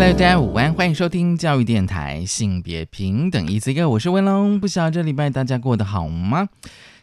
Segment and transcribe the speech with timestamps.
[0.00, 4.58] Hello，大家午安，欢迎收听教育电台性别平等 Easy Go，我是文龙。
[4.58, 6.48] 不晓得这礼拜大家过得好吗？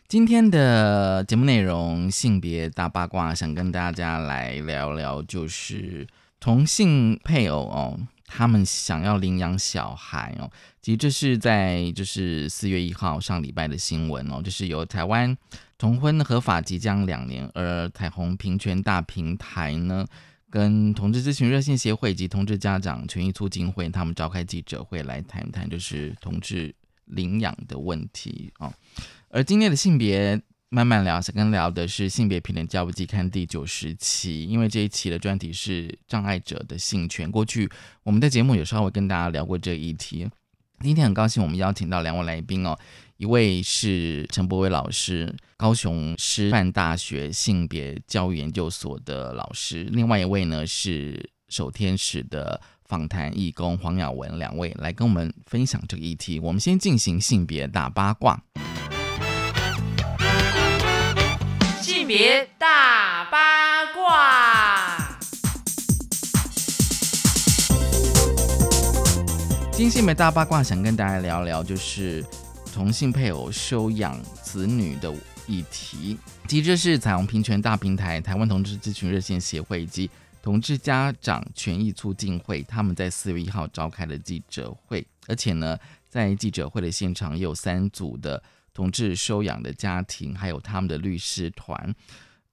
[0.07, 6.07] 今天的节目内容性别大八卦，想跟大家来聊聊，就是
[6.39, 7.99] 同性配偶哦。
[8.25, 10.49] 他们想要领养小孩哦，
[10.81, 15.37] 其实这是在就是四月一号上礼拜的新闻哦，就是由台湾
[15.77, 20.03] 同婚合法即将两年，而彩虹平权大平台呢，
[20.49, 26.73] 跟同志咨询热线协会以及同志家长权益促进会，他们召开记者会来谈一谈就是同志
[27.05, 28.73] 领养的问题哦，
[29.29, 30.41] 而今天的性别。
[30.69, 37.31] 慢慢聊，想跟聊的是性别平等教育季刊第九十期，因为这一期的专题是障碍者的性权。
[37.31, 37.69] 过去
[38.03, 40.29] 我们的节目有稍微跟大家聊过这一题。
[40.81, 42.77] 今天很高兴我们邀请到两位来宾哦，
[43.17, 56.39] 一位是陈博伟老师，高雄师范大学性别教育研究所的老师；另外一位呢是守天使的访谈义工黄雅文，两位来跟我们分享这个议题。
[56.39, 58.39] 我们先进行性别大八卦。
[61.81, 65.19] 性别大八卦，
[69.71, 72.23] 金性美大八卦想跟大家聊聊，就是
[72.77, 75.11] 同性配偶收养子女的
[75.47, 76.15] 议题。
[76.47, 80.07] 其实是彩虹平权大平台、台湾同志咨询热线协会以及
[80.43, 85.75] 同志家长权益促进会，他们在四月一号召开的记者会，而且呢，
[86.07, 88.43] 在记者会的现场也有三组的。
[88.75, 91.95] 同志收养的家庭，还有他们的律师团，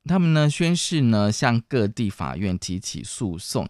[0.06, 3.68] 他们呢宣誓呢向各地法院提起诉讼，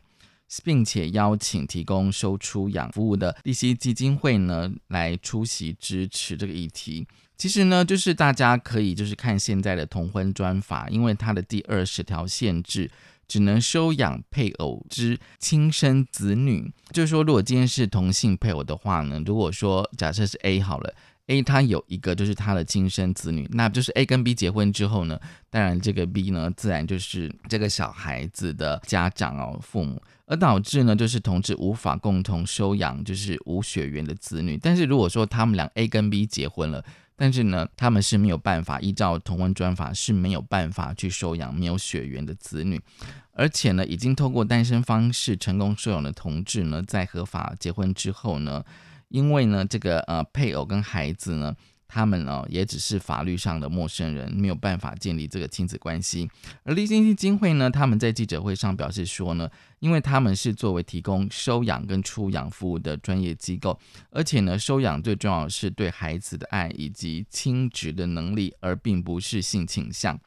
[0.62, 7.06] 并且邀请提供收出养服务的利息基金会呢来出席支持这个议题。
[7.36, 12.90] 其实呢，就是大家可以就是看现在的同婚专法，因为它的第二十条限制
[13.26, 20.94] 只能收养配偶之亲生子女，就是说如果今天是同性配偶的话呢，如果说假设是 A 好了。
[21.28, 25.18] A 他有一个就是他的亲生子女，那就是 A 跟 B 结婚之后呢，
[25.48, 34.58] 当然这个 B 呢自然就是这个小孩子的家长哦，父母，而导致呢就是同志无法共同收养就是无血缘的子女。
[34.58, 36.84] 但是如果说他们俩 A 跟 B 结婚了，
[37.16, 42.78] 但是呢他们是没有办法依照同婚专法是没有办法去收养没有血缘的子女，
[43.32, 48.62] 而且呢已经透过单身方式成功收养的同志呢，在合法结婚之后呢。
[49.14, 51.54] 因为呢，这个呃配偶跟孩子呢，
[51.86, 56.28] 他们呢也只是法律上的陌生人，没有办法建立这个亲子关系。
[56.64, 59.48] 而立新基金会呢，他们在记者会上表示说呢，
[59.78, 63.78] 因为他们是作为提供收养跟出养服务的专业机构，
[64.10, 70.18] 而且呢，收养最重要的是对孩子的爱以及亲职的能力，而并不是性倾向。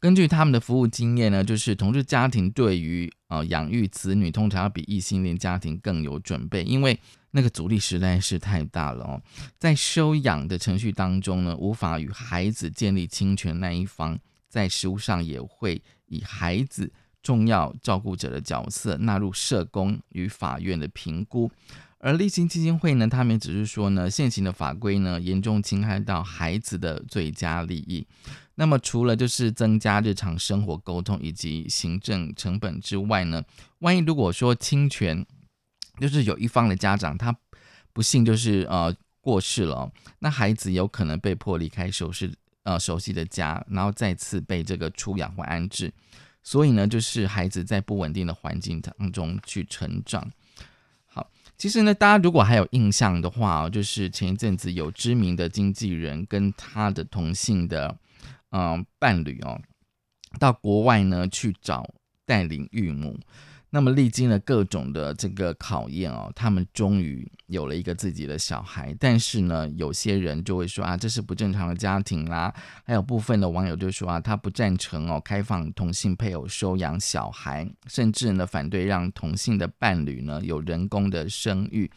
[0.00, 6.98] 根据他们的服务经验呢，就是同志家庭对于呃养育子女，通常要比异性恋家庭更有准备，因为。
[7.32, 9.22] 那个阻力实在是太大了哦，
[9.58, 16.92] 在收养的程序当中呢，无法与孩子建立侵权那一方，在实务上也会以孩子
[17.22, 21.50] 重要照顾者的角色纳入社工与法院的评估。
[21.98, 28.06] 而立新基金会呢，他们只是说呢，现行的法规呢，严重侵害到孩子的最佳利益。
[28.56, 33.42] 那么除了就是增加日常生活沟通以及行政成本之外呢，
[33.78, 35.24] 万一如果说侵权，
[36.00, 37.36] 就是有一方的家长，他
[37.92, 45.92] 不幸就是呃过世了，那孩子有可能被迫离开熟悉呃熟悉的家，然后再次被这个出养或安置，
[46.42, 50.28] 所以呢，就是孩子在不稳定的环境当中去成长。
[51.06, 57.96] 好，其实呢，大家如果还有印象的话，就是前一阵子有知名的经纪人跟他的同性的
[58.50, 59.60] 嗯伴侣哦，
[60.38, 63.20] 到国外呢去找带领育母。
[63.74, 68.94] 那么历经了各种的这个考验哦，他们终于有了一个自己的小孩。
[69.00, 72.52] 但是呢，有些人就会说啊，这是不正常的家庭啦。
[72.84, 81.90] 还有部分的网友就说啊，他不赞成哦，开放同性配偶收养小孩，甚至呢反对让同性的伴侣呢有人工的生育。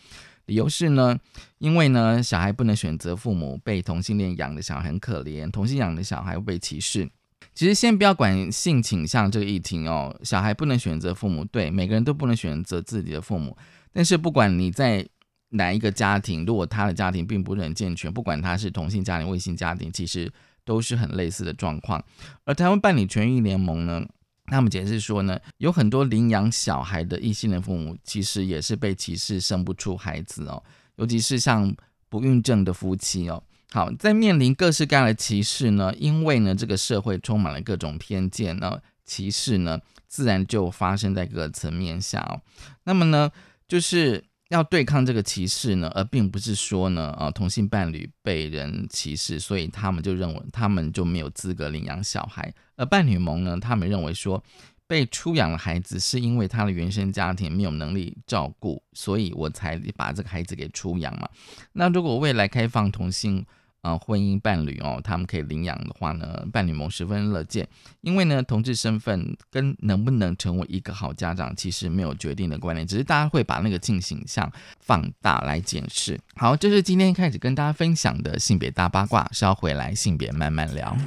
[0.46, 1.20] 理由是呢，
[1.58, 7.10] 因为呢小孩不能选择父母，被同性恋养的小孩很可怜，同性养的小孩会被歧视。
[7.56, 13.58] 其实先不要管性倾向这个议题哦，小孩不能选择父母，对，每个人都不能选择自己的父母。
[13.94, 15.08] 但是不管你在
[15.52, 20.30] 哪一个家庭，如果他的家庭并不是很健全，不管他是同性家庭、异性家庭，其实
[20.66, 22.04] 都是很类似的状况。
[22.44, 24.06] 而台湾伴侣权益联盟呢，
[24.48, 30.62] 他们解释说呢，有很多领养小孩的异性的父母，其实也是被歧视生不出孩子哦，
[30.98, 31.74] 尤其是像
[32.10, 33.42] 不孕症的夫妻哦。
[33.72, 42.40] 好，在面临各式各样的歧视呢，因为呢，这个社会充满了各种偏见呢，歧视呢，自然就发生在各个层面下哦。
[42.84, 43.30] 那么呢，
[43.68, 52.54] 就是要对抗这个歧视呢，而并不是说呢，啊，同性伴侣被人歧视，所以他们就认为他们就没有资格领养小孩。
[52.78, 54.42] 而伴侣盟呢，他们认为说，
[54.88, 61.28] 被出养的孩子是因为他的原生家庭没有能力照顾，所以我才把这个孩子给出养嘛。
[61.74, 63.46] 那如果未来开放同性，
[63.82, 67.68] 啊，婚姻伴侣哦，他们可以领养的话呢，伴侣们十分乐见。
[68.02, 76.20] 因为呢，同志身份跟能不能成为一个好家长其实没有决定的关联，只是大家会把那个性形象放大来检视。
[76.36, 80.98] 好，这是今天开始跟大家分享的性别大八卦，稍回来性别慢慢聊。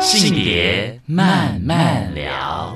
[0.00, 2.74] 性别慢慢聊。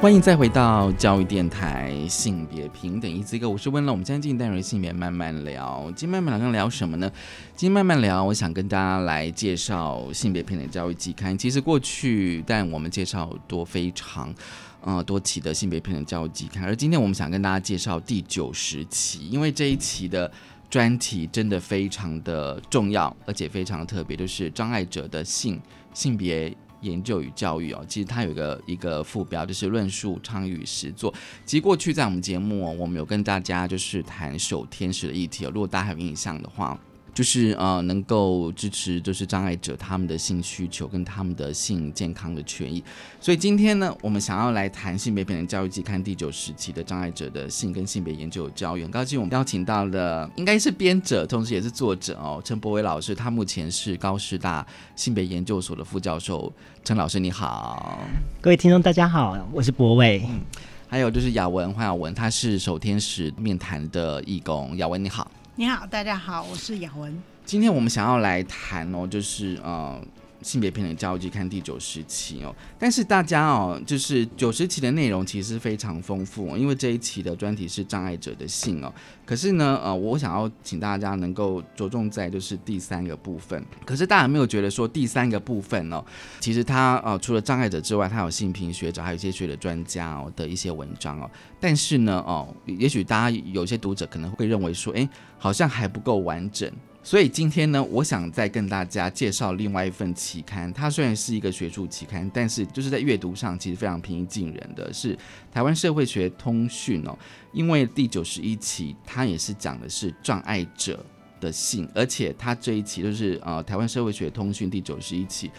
[0.00, 3.92] 欢迎再回到教育电台性别平等一这个，我是温乐。
[3.92, 7.08] 我们今天进单元性别慢慢聊，今天慢慢聊聊什么呢？
[7.54, 11.38] 今天慢慢聊，我想跟大家来介绍性别平等教育期刊。
[11.38, 14.34] 其实过去，但我们介绍多非常
[14.80, 20.30] 呃多期的性别平等教育期刊，而今天我们想跟大家介绍第九十期，因为这一期的
[20.70, 25.60] 专题真的非常的重要，而且非常特别，就是张爱哲的性
[25.92, 26.54] 性别。
[26.80, 31.12] 研究与教育哦，其实它有一个一个副标，就是论述倡与实作。
[31.44, 35.50] 其实过去在我们节目，哦我们有跟大家就是谈守天使的议题哦。
[35.52, 36.78] 如果大家有印象的话。
[37.18, 42.80] 就是呃，能够支持就是障碍者他们的性需求跟他们的性健康的权益。
[43.20, 48.84] 所以今天呢，我们想要来谈性别平等教育季刊第九十期的障碍者的性跟性别研究教育。
[48.84, 53.12] 很高兴我们邀请到了应该是编者，同时也是作者哦，陈博伟老师。
[53.16, 54.64] 他目前是高师大
[54.94, 56.52] 性别研究所的副教授。
[56.84, 57.98] 陈老师你好，
[58.40, 60.22] 各位听众大家好，我是博伟。
[60.28, 60.40] 嗯，
[60.86, 64.76] 还有就是雅文黄雅文，他是守天使面谈的义工。
[64.76, 65.28] 雅文你好。
[65.60, 67.20] 你好，大家好，我是雅文。
[67.44, 70.00] 今天我们想要来谈哦，就是呃。
[70.42, 78.92] 性别平等教育季看第九十期哦，但是大家哦，就是九十期的内容其实非常丰富哦，因为这一期的专题是障碍者的性哦。
[79.26, 83.62] 可是呢，呃，我想要请大家能够着重在就是第三个部分。
[83.84, 86.04] 可是大家没有觉得说第三个部分哦，
[86.40, 91.30] 其实它呃除了障碍者之外，它有性平学者，还有一些学者专家哦的一些文章哦。
[91.60, 96.70] 但是呢，哦，也许大家有些读者可能会认为说，哎，好像还不够完整。
[97.00, 100.70] 所以今天呢，我想再跟大家介绍另外一份期刊。
[100.74, 105.16] 它虽然是一个学术期刊，但是就是在阅读上其实非常平易近人的是
[105.50, 107.16] 台湾社会学通讯哦。
[107.52, 111.02] 因为第九十一期它也是讲的是障碍者
[111.40, 115.50] 的性，而且它这一期就是呃台湾社会学通讯第九十一期，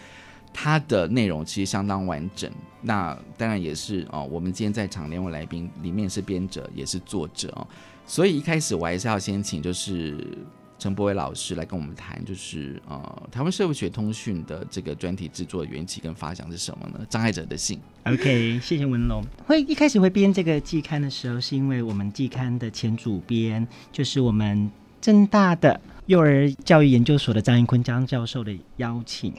[0.52, 2.48] 它的内容其实相当完整。
[2.80, 7.66] 那当然也是哦，我们今天在场两位来宾里面是编者也是作者哦，
[8.06, 10.16] 所以一开始我还是要先请就是。
[10.80, 17.06] 陈博伟老师来跟我们谈，就是呃，台湾社会学通讯的这个专题制作的缘起跟发想是什么呢？
[17.10, 17.78] 障碍者的信。
[18.04, 19.22] OK，谢谢文龙。
[19.46, 24.70] 会一开始会编这个季刊的时候，是因为我们季刊的前主编就是我们
[25.02, 25.78] 正大的。
[26.06, 29.32] 幼儿教育研究所的张英坤张教授的邀请，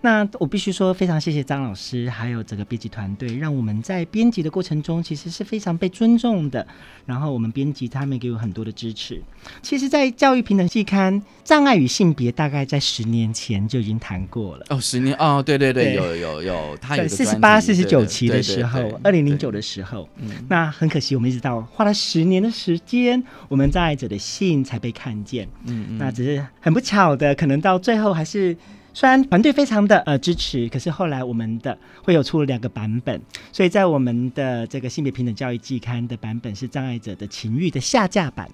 [0.00, 6.66] 那我必须说非常谢谢张老师，还有整个编辑团队，让我们在编辑的过程中其实是非常被尊重的。
[7.04, 9.22] 然后我们编辑他们给我很多的支持。
[9.62, 14.66] 其实，在教育平等季刊，障碍与性别大概在十年前就已经谈过了。
[14.70, 25.46] 哦，十年哦，对对对，有有有，他有四十八、四十九期的时候，二零零九的时候，嗯那很可惜，我们一直到花了十年的时间，我们障碍者的信才被看见。
[25.66, 26.15] 嗯嗯，那。
[26.16, 28.56] 只是很不巧的，可能到最后还是
[28.94, 33.20] 虽然团队非常的呃支持，可是后来我们的会有出了两个版本，
[33.52, 38.48] 所以在我们的这个性别平等教育季刊的版本是障碍者的情欲的下架版，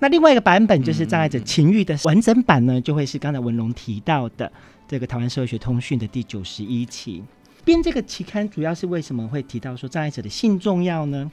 [0.00, 4.50] 那另外一个版本就是障碍者情欲的完整版呢，就会是刚才文龙提到的
[4.88, 7.22] 这个台湾社会学通讯的第九十一期。
[7.64, 11.30] 编这个期刊主要是为什么会提到说障碍者的性重要呢？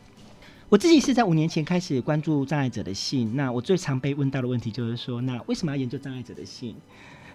[0.74, 3.36] 我自己是在五年前开始关注障碍者的性。
[3.36, 6.76] 那我最常被问到的问题就是说，那为什么要研究障碍者的性？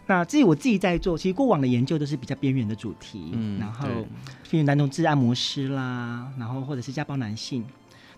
[0.08, 3.86] 那至于我自己在做，其实过往的研究都是比较边缘的主题，嗯，然后
[4.50, 7.64] 比如男同志按摩师啦，然后或者是家暴男性。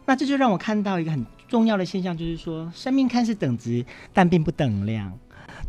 [0.07, 3.85] 那这就让我看到一个很重要的现象，就是说，生命看似等值，
[4.15, 5.13] 但并不等量。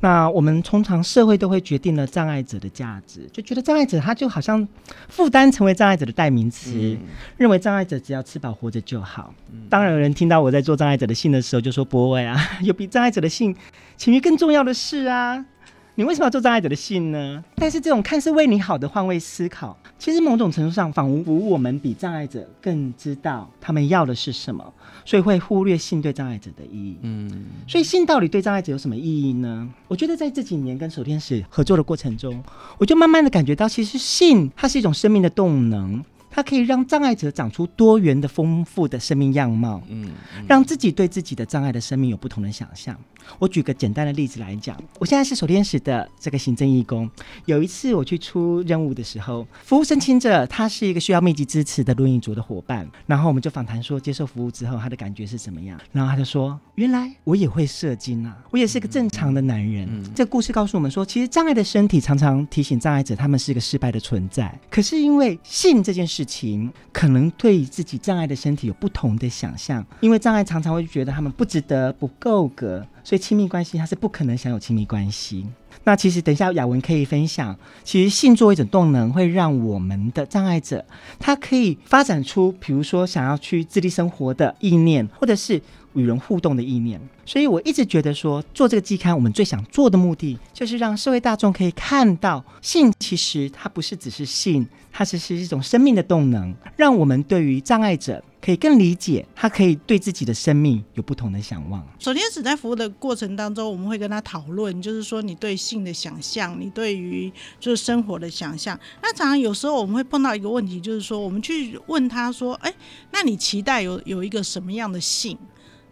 [0.01, 4.67] 那我们通常社会都会决定了障碍者的价值，就觉得障碍者他就好像
[5.08, 6.98] 负担成为障碍者的代名词，
[7.38, 9.34] 认为障碍者只要吃饱活着就好。
[9.70, 13.55] 当然有人听到我在做障碍者的信的时候，就说：“博伟啊， 有比障碍者的信
[13.96, 15.46] 情谊更重要的事啊。”
[15.95, 17.43] 你为什么要做障碍者的信呢？
[17.55, 24.74] 但是这种看似为你好的换位思考，其实某种程度上仿佛我们比障碍者更知道他们要的是什么，
[25.05, 26.98] 所以会忽略性对障碍者的意义。
[27.01, 29.67] 嗯，所以性到底对障碍者有什么意义呢？
[29.89, 32.41] 我觉得在这几年跟守天使合作的过程中，
[32.77, 36.03] 我就慢慢的感觉到，其实性它是一种生命的动能。
[36.31, 40.09] 它可以让障碍者长出多元的、丰富的生命样貌，嗯，
[40.47, 42.97] 让自己对自己的障碍的生命有不同的想象。
[43.38, 47.09] 我举个简单的例子来讲，我现在是守天使的这个行政义工。
[47.45, 55.79] 有一次我去出任务的时候，服务申请者他是一个需要密集支持的录音族的伙伴，然后我们就访谈说，接受服务之后他的感觉是怎么样？
[55.91, 59.88] 然后他就说，原来我也会射精啊，我也是个正常的男人。
[60.15, 64.59] 这个故事告诉我们说，其实障碍的身体常常提醒障碍者，他们是一个失败的存在。
[64.69, 66.20] 可是因为性这件事。
[66.21, 75.47] 事情可能对自己障碍的身体有不同的想象，因为障碍常常会觉得他们不值得、不够格，所以亲密关系他是不可能享有亲密关系。
[75.83, 80.85] 那其实等一下雅文可以分享，其实性作为一种动能，会让我们的障碍者
[81.17, 85.59] 他可以发展出，比如说想要去自立生活的意念，或者是。
[85.93, 101.86] 与人互动的意念，所以我一直觉得说做这个季刊，我们最想做的目的就是让社会大众可以看到性，其实它不是只是性，它其实是一种生命的动能，让我们对于障碍者可以更理解，他可以对自己的生命有不同的想望。
[102.00, 108.79] 首先，只在服务的过程当中，我们会跟他讨论，就是说你对性的想象，你对于就是生活的想象。
[109.03, 112.74] 那常常有时候我们会碰到一个问题，就是说我们去问他说：“哎，
[113.12, 115.38] 那你期待有有一个什么样的性？”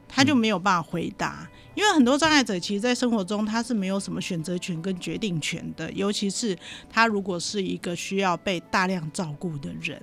[0.09, 1.47] 他就没有办法回答。
[1.79, 6.53] 因为很多障碍者其实，在生活中他是没有什么选择权跟决定权的，尤其是
[6.89, 9.97] 他如果是一个需要被大量照顾的人，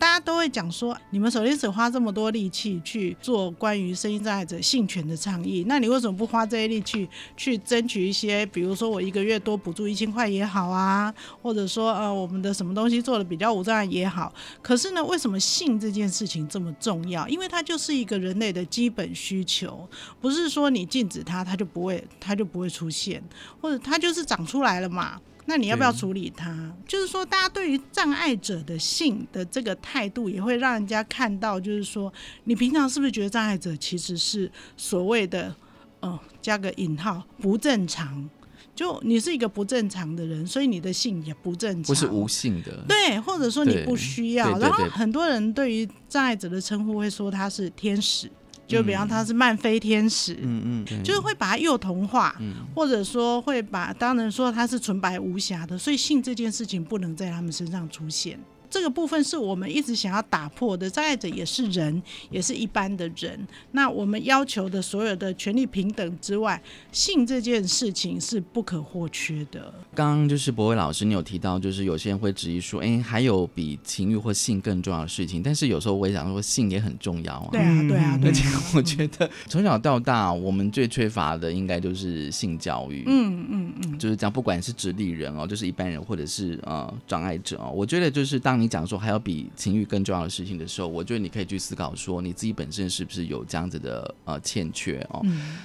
[0.00, 14.34] 大家都会讲说，你们首先只花这么多力气去做关于声音障碍者性权的倡议，那你为什么不花这些力气去争取一些，比如说我一个月多补助一千块也好啊，或者说呃我们的什么东西做的比较无障碍也好？
[14.60, 17.28] 可是呢，为什么性这件事情这么重要？
[17.28, 19.88] 因为它就是一个人类的基本需求，
[20.20, 21.08] 不是说你进。
[21.12, 23.22] 止它，它就不会，它就不会出现，
[23.60, 25.20] 或者它就是长出来了嘛？
[25.46, 26.72] 那你要不要处理它？
[26.86, 32.12] 就是说，大家对于障碍者的性的这个态度，也会让人家看到，就是说，
[32.44, 35.54] 你平常是不是觉得障碍者其实是所谓的，
[36.00, 38.30] 呃，加个引号不正常？
[38.74, 44.56] 就你是一个不正常的人，所以你的性也不正常，不是无性的，对，或者说你不需要。
[44.58, 48.30] 然后很多人对于障碍者的称呼会说他是天使。
[48.66, 52.34] 就比方他是漫飞天使，嗯嗯，就是会把他幼童化，
[52.74, 58.38] 或者说会把当然说他是纯白无瑕的，所以性这件事情不能在他们身上出现。
[58.72, 60.88] 这个部分是我们一直想要打破的。
[60.88, 63.38] 障碍者也是人，也是一般的人。
[63.72, 66.60] 那我们要求的所有的权利平等之外，
[66.90, 69.74] 性这件事情是不可或缺的。
[69.94, 75.42] 刚刚就是博伟老师，你有提到，就是有些人会质疑说，哎，还有比情欲或性更重要的事情。
[75.42, 77.48] 但是有时候我也想说，性也很重要啊。
[77.52, 78.18] 对啊，对啊。
[78.24, 83.04] 而且我觉得从小到大，我们最缺乏的应该就是性教育。
[83.06, 88.61] 嗯嗯嗯，就是讲，不管是直立人哦，就是一般人，或者是呃障碍者哦，我觉得就是当。
[88.62, 95.22] 你讲说还有比情欲更重要的事情的时候，我觉得你可以去思考说你自己本身是不是有这样子的呃欠缺哦。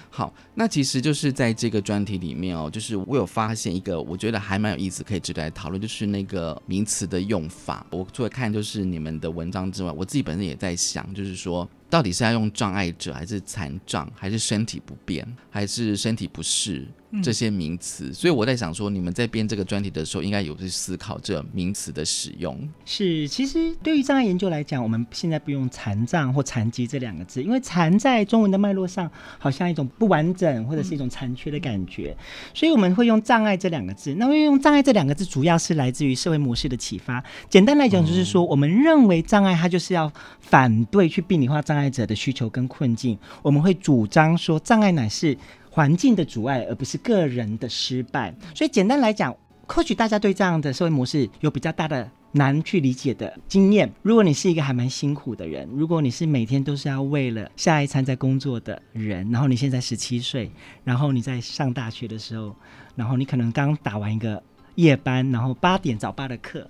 [0.10, 7.86] 好，那其实就是在这个专题里面哦，就是我有发现一个我觉得还蛮有意思，可以值得来讨论，就是那个名词的用法。
[7.92, 11.70] 我除了看就是你们的文章之外，我自己本身也在想，就是说。
[11.90, 16.86] 到底是要用障碍者，还是残障，还是身体不便，还是身体不适
[17.24, 18.14] 这些名词？
[18.14, 22.58] 所以我在想说，你们在编这个专题的时候，应该有去思考这名词的使用。
[22.84, 32.14] 是，其实对于障碍研究来讲，我们现在不用残障或残疾这两个字，因为残在中文的脉络上，好像一种不完整或者是一种残缺的感觉，
[32.54, 34.14] 所以我们会用障碍这两个字。
[34.16, 37.24] 那么用障碍这两个字，主要是来自于社会模式的启发。
[37.50, 41.77] 简单来讲，就是说，我们认为障碍它就是要反对去病理化障。
[41.78, 45.38] 障碍者的需求跟困境，我们会主张说，障碍乃是
[45.70, 48.34] 环境的阻碍，而不是个人的失败。
[48.56, 49.36] 所以简单来讲，
[49.68, 53.94] 或许大家对这样的社会模式有比较大的难去理解的经验。
[54.02, 60.50] 如果你是一个还蛮辛苦的人，如果你是每天都是要为了下一餐在工作的人，然后你现在十七岁，
[60.84, 62.56] 然后你在上大学的时候，
[62.96, 64.42] 然后你可能刚打完一个
[64.74, 66.68] 夜班，然后八点早八的课。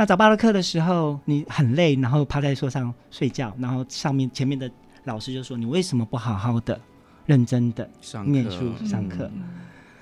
[0.00, 4.70] 那早八的课的时候，你很累，然后趴在桌上睡觉，然后上面前面的
[5.04, 6.80] 老师就说：“你为什么不好好的、
[7.26, 7.86] 认真的
[8.24, 9.30] 念书上课？”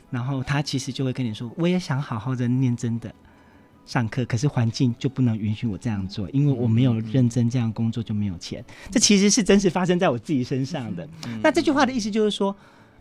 [0.09, 3.12] 然后他其实就会跟你说，我也想好好的念真的
[3.87, 8.64] 上课，可是环境就不能允许我这样做，因为我没有认真这样工作就没有钱。
[8.93, 11.09] 这其实是真实发生在我自己身上的。
[11.43, 12.55] 那这句话的意思就是说。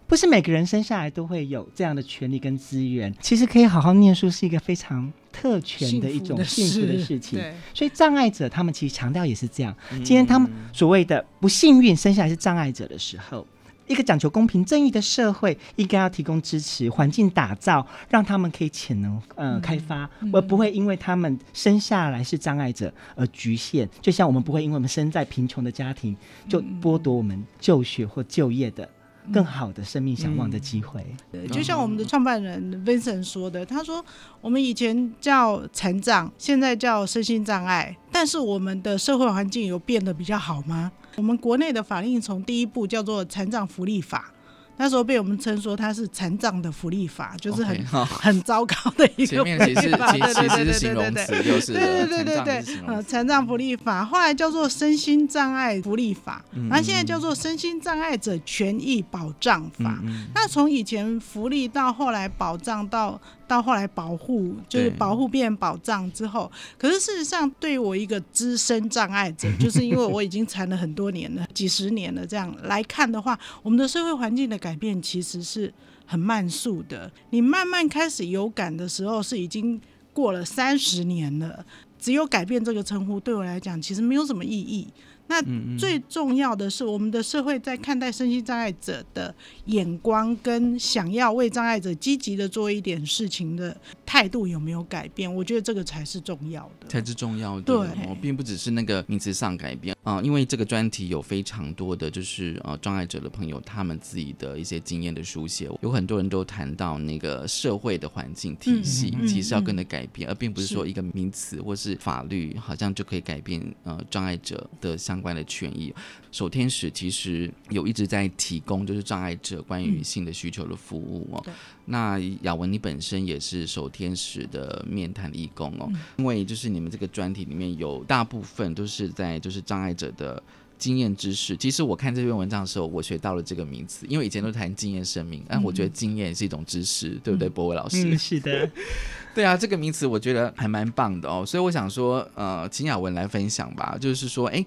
[0.09, 7.39] 不是每个人生下来都会有这样的权利跟资源，其实可以好好念书是一个非常特权的一种幸福的事情。
[7.71, 9.75] 所以障碍者他们其实强调也是这样。
[9.91, 13.45] 今天他们所谓的不幸运生下来是障碍者的时候，
[13.85, 23.87] 一个讲求公平正义的社会应该要提供支持环境打造，让他们可以潜能呃开发，而不会因为他们生下来是障碍者而局限。
[24.01, 26.17] 就像我们不会因为我们生在贫穷的家庭，
[26.49, 28.89] 就剥夺我们就学或就业的。
[29.33, 34.03] 更好的生命向往的机会，对，就像我们的创办人 Vincent 说的，他说
[34.41, 40.91] 我们以前叫残障，现在叫身心障碍，但是我们的社会环境有变得比较好吗？
[41.15, 44.31] 我们国内的法令从第一步叫做《残障福利法》。
[44.77, 49.57] 那时候被我们称说它是残障的福利法，就是很 很糟糕的一个福利
[49.91, 59.99] 法，对对对对对对，对对对对对，呃，残障福利法后来叫做身心障碍福利法，然后现在叫做身心障碍者权益保障法。
[60.33, 63.19] 那从以前福利到后来保障到。
[63.47, 75.73] 到后来保护就是保护变保障之后，可是事实上对我一个资深障碍者， 就是因为我已经残了很多年了，几十年了，这样来看的话，我们的社会环境的改变其实是
[76.05, 77.11] 很慢速的。
[77.29, 79.79] 你慢慢开始有感的时候，是已经
[80.13, 81.65] 过了三十年了。
[81.99, 84.87] 只有改变这个称呼，对我来讲其实没有什么意义。
[85.29, 85.41] 那
[85.77, 89.33] 最重要的是，我们的社会在看待身心障碍者的
[89.65, 95.33] 眼光，跟想要为障碍者积极的做一点事情的态度有没有改变？
[95.33, 97.61] 我觉得这个才是重要的，才是重要的。
[97.63, 97.87] 对，
[98.21, 115.16] 并不只是那个名词上改变啊，因为这个专题有非常多的就是呃障碍者的朋友，他们自己的一些经验的书写，有很多人都谈到那个社会的环境体系其实要跟着改变，而并不是说一个名词或是法律好像就可以改变呃障碍者的相。
[115.17, 115.91] 相关的权益，
[116.31, 121.43] 守天使其实有一直在提供，就是障碍者关于性的需求的服务哦。
[121.85, 130.41] 那雅文，你本身也是守天使的面谈义工哦，因为就是你们这个专题里面有大部分都是在就是障碍者的
[130.77, 131.57] 经验知识。
[131.57, 138.15] 其实我看这篇文章的时候，我学到了这个名词，因为以前都谈经验生命，但我觉得经验是一种知识，对不对，博伟老师？
[138.15, 138.69] 是的。
[139.33, 144.65] 对啊，这个名词我觉得还蛮棒的哦，所以我想说，呃，请雅文来分享吧，就是说，哎。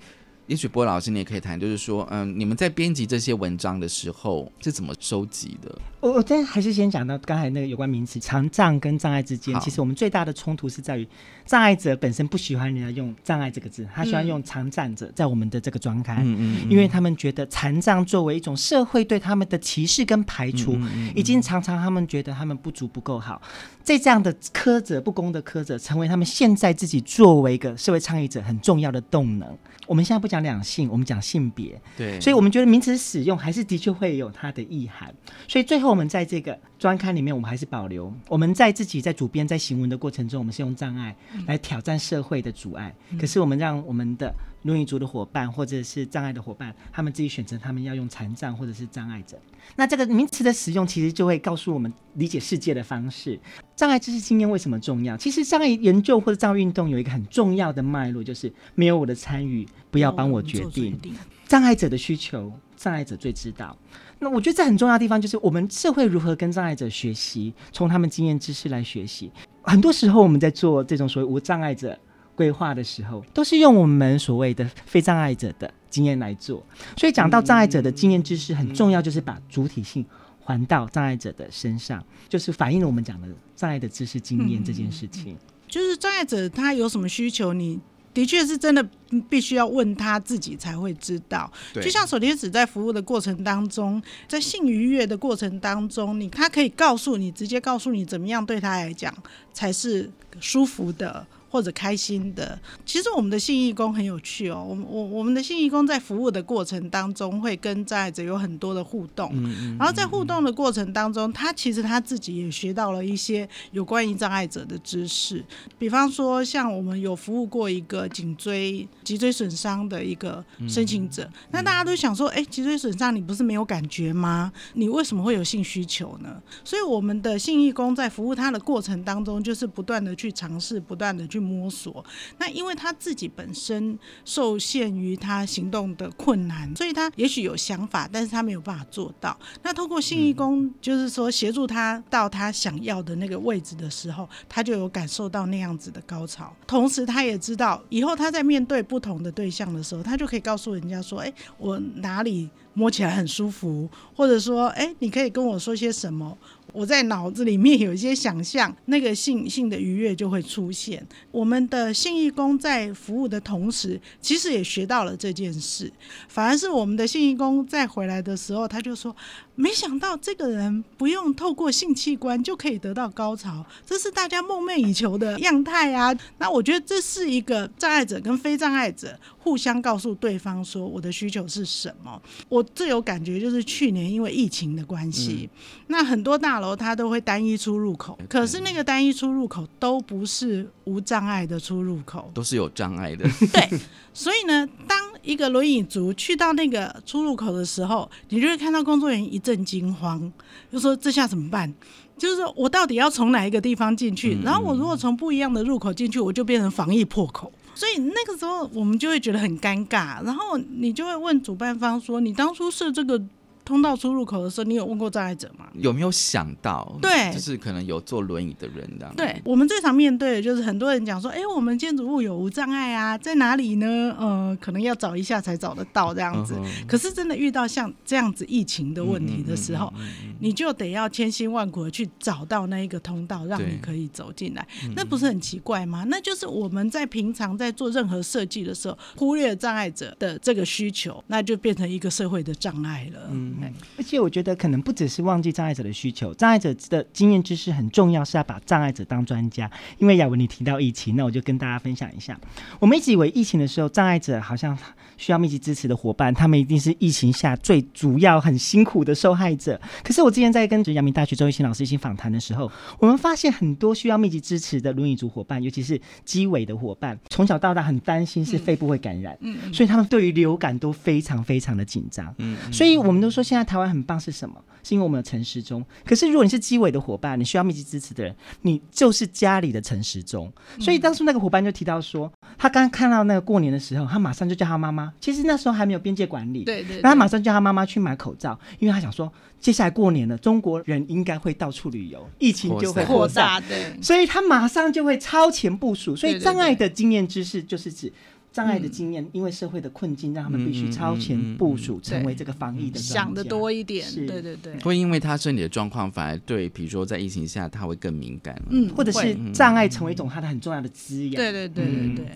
[0.50, 5.78] 也许波老师你也可以谈，就是说，嗯，你们在编辑这些文章的时候是怎么收集的？
[6.00, 11.06] 我我但还是先讲到刚才那个有关名词，残障跟障碍之间，其实我们最大的冲突是在于，
[11.50, 20.78] 障碍者本身不喜欢人家用障碍这个字，他喜欢用残障者，在我们的这个专刊，嗯嗯，因为他们觉得残障作为一种社会对他们的歧视跟排除，
[21.12, 23.42] 已经常常他们觉得他们不足不够好，
[23.82, 29.58] 在这样的苛责不公的苛责，成为他们现在自己作为一个社会倡议者很重要的动能。
[29.88, 31.82] 我们现在不讲两性，我们讲性别。
[31.96, 35.12] 对，所以我们觉得名词使用还是的确会有它的意涵。
[35.48, 42.94] 所以最后我们在这个专刊里面，我们还是保留我们在自己在主编在行文的过程中，我们是用障碍来挑战社会的阻碍。
[43.18, 44.34] 可是我们让我们的。
[44.62, 49.40] 奴隶族的伙伴，或者是障碍的伙伴，他们自己选择他们要用残障或者是障碍者。
[49.76, 53.40] 那这个名词的使用，其实就会告诉我们理解世界的方式。
[53.74, 55.16] 障碍知识经验为什么重要？
[55.16, 61.00] 其实障碍研究或者障碍运动有一个很重要的脉络，就是没有我的参与，不要帮我决定。
[61.48, 63.74] 障碍者的需求，障碍者最知道。
[64.18, 69.32] 那我觉得这很重要的地方，就是我们社会如何跟障碍者学习，从他们经验知识来学习。
[69.62, 71.98] 很多时候我们在做这种所谓无障碍者。
[72.36, 76.64] 规划的时候，都是用我们所谓的非障碍者的经验来做，
[76.96, 80.02] 所以讲到障碍者的经验知识很重要，就是把主体性
[80.42, 85.36] 还到障碍者的身上，就是反映了我们讲的障碍的知识经验这件事情。
[85.68, 87.78] 就是障碍者他有什么需求，你
[88.12, 88.86] 的确是真的
[89.28, 91.50] 必须要问他自己才会知道。
[91.74, 99.14] 就像手天使在服务的过程当中，在性愉悦的过程当中，你他可以告诉你，直接告诉你怎么样对他来讲
[99.52, 101.26] 才是舒服的。
[101.50, 104.64] 或者开心的，其实我们的信义工很有趣哦。
[104.64, 109.32] 我我我们的信义工在服务的过程当中，会跟障碍者有很多的互动。
[109.76, 115.44] 然后在互动的过程当中，他其实他自己也学到了一些有关于障碍者的知识。
[115.76, 124.52] 比方说，像我们有服务过一个颈椎脊椎损伤的一个申请者，那大家都想说，哎，脊椎损伤你不是没有感觉吗？
[124.74, 126.40] 你为什么会有性需求呢？
[126.62, 131.39] 所以我们的信义工在服务他的过程当中，就是不断的去尝试，不断的去。
[131.40, 132.04] 摸索。
[132.38, 139.38] 那因为他自己本身受限于他行动的困难，所以他也许有想法，但是他没有办法做到。
[139.62, 146.54] 那通过信义工，就是说协助他到他想要的那个位置的时候，他就有感受到那样子的高潮。
[146.66, 152.48] 同时，他也知道以后他在面对不同的对象的时候，他就可以告诉人家说：“哎，我哪里
[152.80, 156.36] 摸起来很舒服，或者说，哎，你可以跟我说些什么。”
[156.72, 161.04] 我在脑子里面有一些想象，那个性性的愉悦就会出现。
[161.32, 165.92] 我们的性义工在服务的同时，其实也学到了这件事。
[166.28, 169.14] 反而是我们的性义工在回来的时候，他就说
[169.60, 182.20] ：“没想到这个人不用透过性器官就可以得到高潮，这是大家梦寐以求的样态啊！”那我觉得这是一个障碍者跟非障碍者互相告诉对方说我的需求是什么。
[182.48, 185.50] 我最有感觉就是去年因为疫情的关系，
[185.88, 193.28] 那很多大楼它都会单一出入口，可是那个单一出入口都不是无障碍的出入口，都是有障碍的。
[193.52, 193.78] 对，
[194.14, 200.32] 所以呢，当一个轮椅族去到那个出入口的时候，你就会看到工作人员一阵惊慌，
[200.72, 201.72] 就说这下怎么办？
[202.18, 204.38] 就是说我到底要从哪一个地方进去？
[204.42, 207.50] 然后我如果从不一样的入口进去，我就变成防疫破口。
[207.74, 213.20] 所以那个时候我们就会觉得很尴尬，然后你就会问主办方说：“你当初设这个？”
[213.64, 215.66] 通道出入口的时候，你有问过障碍者吗？
[215.74, 216.98] 有没有想到？
[217.00, 219.14] 对，就是可能有坐轮椅的人这样。
[219.16, 223.86] 对我们最常面对的就是很多人讲说：“哎，我们建筑物有无障碍啊，在哪里呢？
[224.18, 226.54] 呃，可能要找一下才找得到这样子。
[226.88, 229.92] 可是真的遇到像这样子疫情的问题的时候，
[230.40, 234.66] 你就得要千辛万苦的去找到那一个通道，让你可以走进来。
[234.96, 236.04] 那不是很奇怪吗？
[236.08, 243.28] 那就是我们在平常在做任何设计的时候，忽略障碍者的这个需求，那就变成一个社会的障碍了。
[243.30, 243.59] 嗯。
[243.96, 249.70] 而且我觉得可能不只是忘记障碍者的需求，障碍者的经验知识很重要，是要把障碍者当专家。
[249.98, 252.38] 因为雅文你提到疫情，那我就跟大家分享一下。
[252.78, 254.76] 我们一直以为疫情的时候，障碍者好像
[255.16, 259.80] 需要密集支持的伙伴，他们一定是疫情下最主要、很辛苦的受害者。
[260.04, 262.70] 可是我之前在跟阳明大学周一新老师一起访谈的时候，
[263.00, 273.39] 我们发现很多需要密集支持的轮椅族伙伴，尤其是肌尾的伙伴，从小到大很担心是肺部会感染，嗯，所以他们对于流感都非常非常的紧张，嗯，所以我们都说。
[273.42, 274.56] 现在台湾很棒是什么？
[274.82, 275.84] 是因为我们有陈时中。
[276.06, 280.50] 可是如果你是基委的伙伴，你需要密集支持的人，你就是家里的陈时中。
[280.78, 285.12] 所以当初那个伙伴就提到说，他刚看到那个过年的时候，他马上就叫他妈妈。
[285.20, 287.02] 其实那时候还没有边界管理，对对。
[287.02, 293.94] 他马上叫他妈妈去买口罩，因为他想说，接下来过年了，中国人应该会到处旅游，疫情就会扩大，对。
[294.00, 296.16] 所以他马上就会超前部署。
[296.16, 298.10] 所以障碍的经验知识就是指。
[298.52, 304.04] 障碍的经验，因为社会的困境，让他们必须超前部署，成为这个防疫的想的多一点。
[304.26, 308.60] 对对对，会因为他身体的状况，反而对，比如说在疫情下，他会更敏感。
[308.70, 311.36] 嗯，或者是障碍成为一种他的很重要的滋养。
[311.36, 312.26] 对对对对对。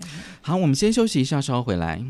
[0.41, 2.01] 好，我们先休息一下，稍后回来。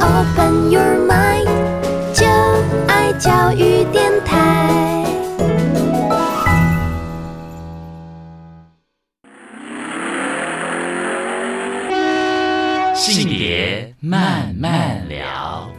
[0.00, 1.46] Open your mind，
[2.12, 2.26] 就
[2.88, 3.71] 爱教育
[14.04, 15.70] 慢慢聊，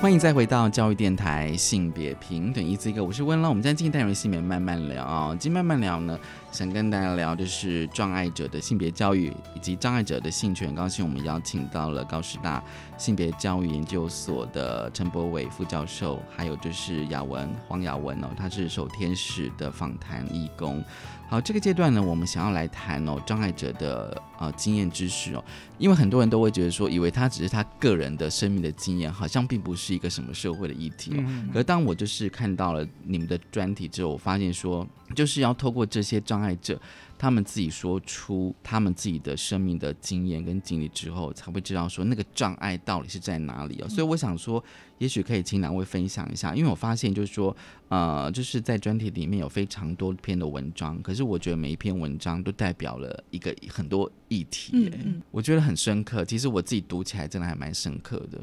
[0.00, 3.50] 欢迎再回到教育电台性别平等一字一个，我是温乐。
[3.50, 6.18] 我们今天进单元性别慢慢聊，今天慢慢聊呢，
[6.50, 10.74] 想跟大家聊的是障碍者的性别教育以及障碍者的性权。
[10.74, 12.64] 高兴我们邀请到了高师大
[12.96, 20.82] 性别教育研究所的陈博伟副教授，还有就是雅文黄雅文哦，他是守天使的访谈义工。
[21.30, 25.44] 好，这个阶段呢，我们想要来谈哦，障碍者的呃经验知识哦，
[25.78, 31.24] 因为很多人都会觉得说，以为他只是他个人的生命的经验，好像并不是一个什么社会的议题哦。
[31.52, 36.76] 可当我就是看到了你们的专题之后，我发现说，就是要透过这些障碍者。
[37.16, 43.88] 他们自己说出他们自己的生命的经验跟经历之后，才会知道说那个障碍到底是在哪里哦。
[43.90, 44.64] 所以我想说，
[45.00, 47.54] 也许可以请两位分享一下，因为我发现就是说，
[47.88, 56.24] 呃，就是在专题里面有非常多篇的文章，可是我觉得每一篇文章都代表了一个很多议题嗯，我觉得很深刻。
[56.24, 58.38] 其实我自己读起来真的还蛮深刻的。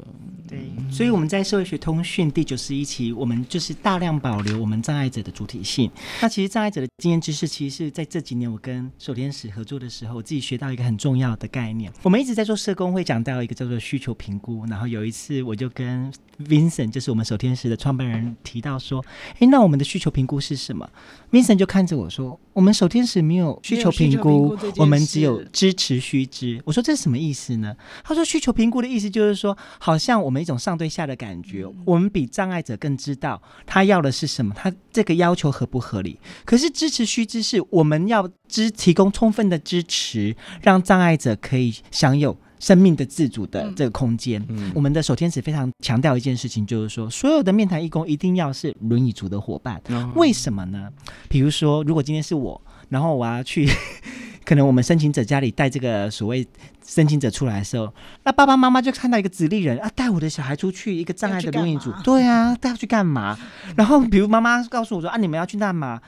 [0.46, 5.90] 对，所以我们在社会学通讯第九十一期，我们就是大量保留我们障碍者的主体性。
[6.22, 11.90] 那其实障碍者的经验知识，其实是在这几年我跟跟守天使合作的时候，我自己学到一个很重要的概念。
[12.02, 14.66] 我们一直在做社工，会讲到一个叫做需求评估。
[14.66, 16.12] 然后有一次，我就跟
[16.48, 19.04] Vincent，就是我们守天使的创办人提到说
[19.38, 20.88] ：“诶，那我们的需求评估是什么
[21.30, 36.18] ？”Vincent 就看着我说：“我们守天使没有需求评估，我们只有支持须知。”我说：“这是什么意思呢？”他说：“需求评估的意思就是说，好像我们一种上对下的感觉，我们比障碍者更知道他要的是什么，他这个要求合不合理。
[36.44, 44.44] 可是支持须知是我们要支提供充分的支持，让障碍者可以享有。”生命的自主的这个空间，
[44.74, 49.80] 我们的守天使非常强调一件事情，就是说，所有的面谈义工一定要是轮椅族的伙伴。
[50.14, 50.88] 为什么呢？
[51.28, 53.68] 比如说，如果今天是我，然后我要去，
[54.44, 56.46] 可能我们申请者家里带这个所谓
[56.84, 57.92] 申请者出来的时候，
[58.24, 63.38] 那爸爸妈妈就看到一个直立人啊，带我的小孩出去一个障碍的轮椅组，对啊，带他去干嘛？
[63.76, 66.00] 然后，比如妈妈告诉我说啊，你们要去干嘛？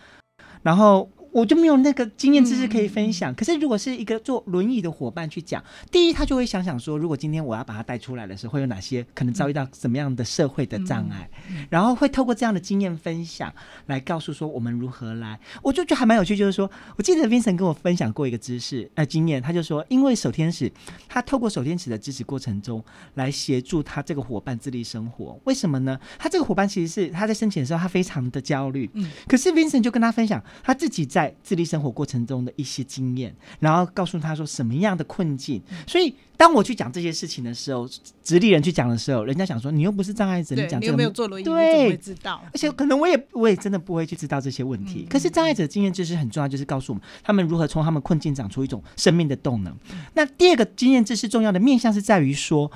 [0.63, 1.09] 然后。
[1.33, 3.35] 我就没有那个经验知识可以分享。
[3.35, 11.31] 可是如果是一个坐轮椅的伙伴去讲，第一他就会想想说，如果今天我要把他带出来的时候，会有哪些可能遭遇到什么样的社会的障碍，
[11.69, 13.53] 然后会透过这样的经验分享
[13.87, 15.39] 来告诉说我们如何来。
[15.63, 20.73] 我就觉得还蛮有趣，就是说我记得 Vincent 跟我分享过一个知识呃经验，他就说，因为守天使
[21.09, 25.39] 他透过守天使的支持过程中来协助他这个伙伴自立生活。
[25.45, 25.99] 为什么呢？
[26.19, 31.20] 他这个伙伴其实是他在申请的时候他非常的焦虑，嗯，可是 Vincent 就跟他分享他自己在。
[31.21, 35.61] 在自立生活过程中的一些经验，然后告诉他说什么样的困境。
[35.87, 37.89] 所以当我去讲这些事情的时候，
[38.23, 42.43] 直立人去讲的时候，人家想说你又不是障碍者，你讲这个没有坐轮椅，对，知道。
[42.53, 45.07] 而且可能我也我也真的不会去知道这些问题。
[45.11, 49.77] 可是障碍者经验知识很重要，就是告诉我们他们如何从他们困境长出一种生命的动能。
[50.15, 52.71] 那第二个经验知识重要的面向是在于说。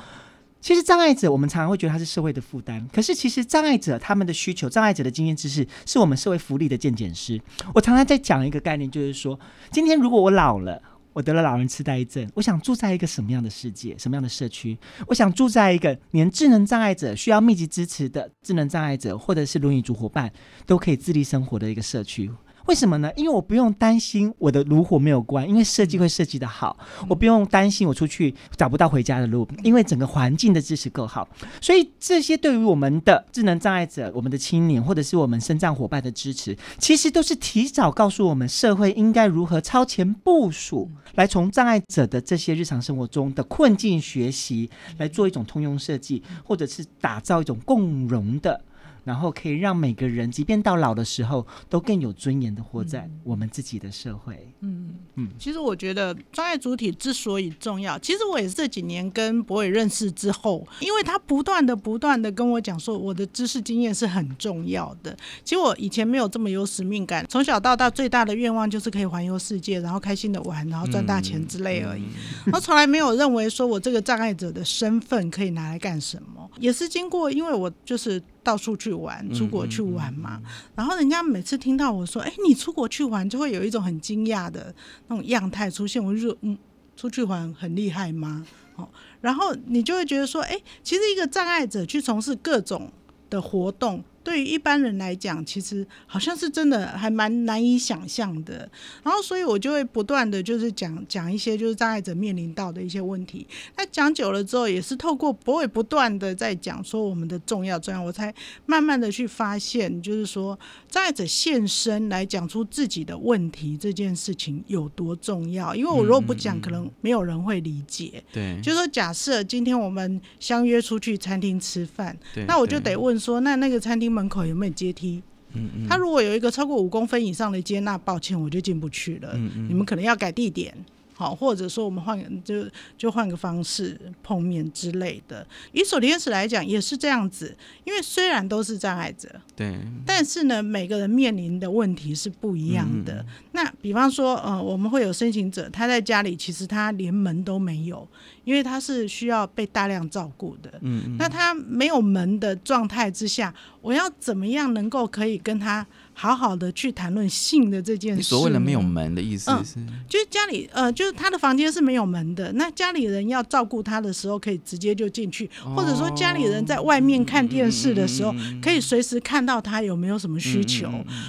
[0.64, 2.88] 其实障碍者，我们常常会觉得他是社会的负担。
[2.90, 7.38] 可是其实障碍者他们的需求，障碍者的经验知识，是我们社会福利的鉴检师。
[7.74, 9.38] 我常常在讲一个概念，就是说，
[9.70, 10.80] 今天如果我老了，
[11.12, 14.78] 我得了老人痴呆症，我想住在一个什么样的世界，什么样的社区？
[15.06, 20.32] 我想住在一个连智能障碍者需要密集支持的智能障碍者，或者是轮椅族伙伴
[20.64, 22.30] 都可以自立生活的一个社区。
[22.66, 23.10] 为什么呢？
[23.16, 26.76] 因为我不用担心我的炉火没有关，因为设计会设计的好，
[27.08, 31.28] 我不用担心我出去找不到回家的路，因为整个环境的支持够好。
[31.60, 48.62] 所以这些对于我们的智能障碍者、我们的青年或者是我们身障伙伴的支持，其实都是提早告诉我们社会应该如何超前部署，来从障碍者的这些日常生活中的困境学习，来做一种通用设计，或者是打造一种共融的。
[49.04, 54.48] 然后可以让每个人，即便到老的时候，都更有尊严的活在我们自己的社会。
[54.60, 65.16] 嗯嗯，其实我觉得专业主体之所以重要，其实我也是这几年跟博伟认识之后，因为他不断的不断的跟我讲说，我的知识经验是很重要的。
[65.44, 72.04] 其实我以前没有这么有使命感，从小到大最大的愿望就是可以环游世界，然后开心的玩，然后赚大钱之类而已。
[72.46, 78.22] 然后从来没有认为说我这个障碍者的身份可以拿来干什么，也是经过，因为我就是。
[78.44, 80.40] 到处去玩，出国去玩嘛。
[80.76, 84.72] 然后人家每次听到我说：“哎，你出国去玩，就会有一种很惊讶的
[85.08, 86.56] 那种样态出现。”我就说：“嗯，
[86.94, 88.88] 出去玩很厉害吗？”哦，
[89.20, 92.92] 然后你就会觉得说：“哎，其实一个障碍者去从事各种
[93.30, 98.68] 的活动。”对于一般人来讲，其实好像是真的还蛮难以想象的。
[99.02, 103.46] 然后，所以我就会不断的就是讲讲一些就是障碍者面临到的一些问题。
[103.76, 108.34] 那讲久了之后，也是透过不会不断的在讲说我们的重要重要，我才
[108.64, 110.58] 慢慢的去发现，就是说
[110.88, 115.74] 障碍者现身来讲出自己的问题这件事情有多重要。
[115.74, 118.24] 因为我如果不讲，可能没有人会理解。
[118.32, 124.13] 对，就是说假设今天我们相约出去餐厅吃饭，那我就得问说，那那个餐厅。
[124.14, 125.20] 门口有没有阶梯？
[125.52, 129.32] 嗯嗯，他如果有一个超过五公分以上的接纳，抱歉，我就进不去了。
[129.34, 130.74] 嗯嗯，你们可能要改地点。
[131.14, 135.46] 好，或者说我们换个就就换个方式碰面之类的。
[135.72, 143.24] 以守天使来讲也是这样子，因为虽然都是障碍者，对，但是呢，每个人面临的问题是不一样的。
[143.52, 148.06] 那比方说，呃，我们会有申请者，他在家里其实他连门都没有，
[148.42, 150.70] 因为他是需要被大量照顾的。
[150.80, 155.86] 嗯嗯，那他没有门的状态之下，我要怎么样能够可以跟他？
[156.14, 158.22] 好好的去谈论性的这件事。
[158.22, 159.74] 所谓的没有门的意思是，
[160.08, 162.52] 就是家里呃，就是他的房间是没有门的。
[162.52, 170.88] 那家里人要照顾他的时候，可以直接就进去，或者说家里人在外面看电视的时候，可以随时看到他有没有什么需求。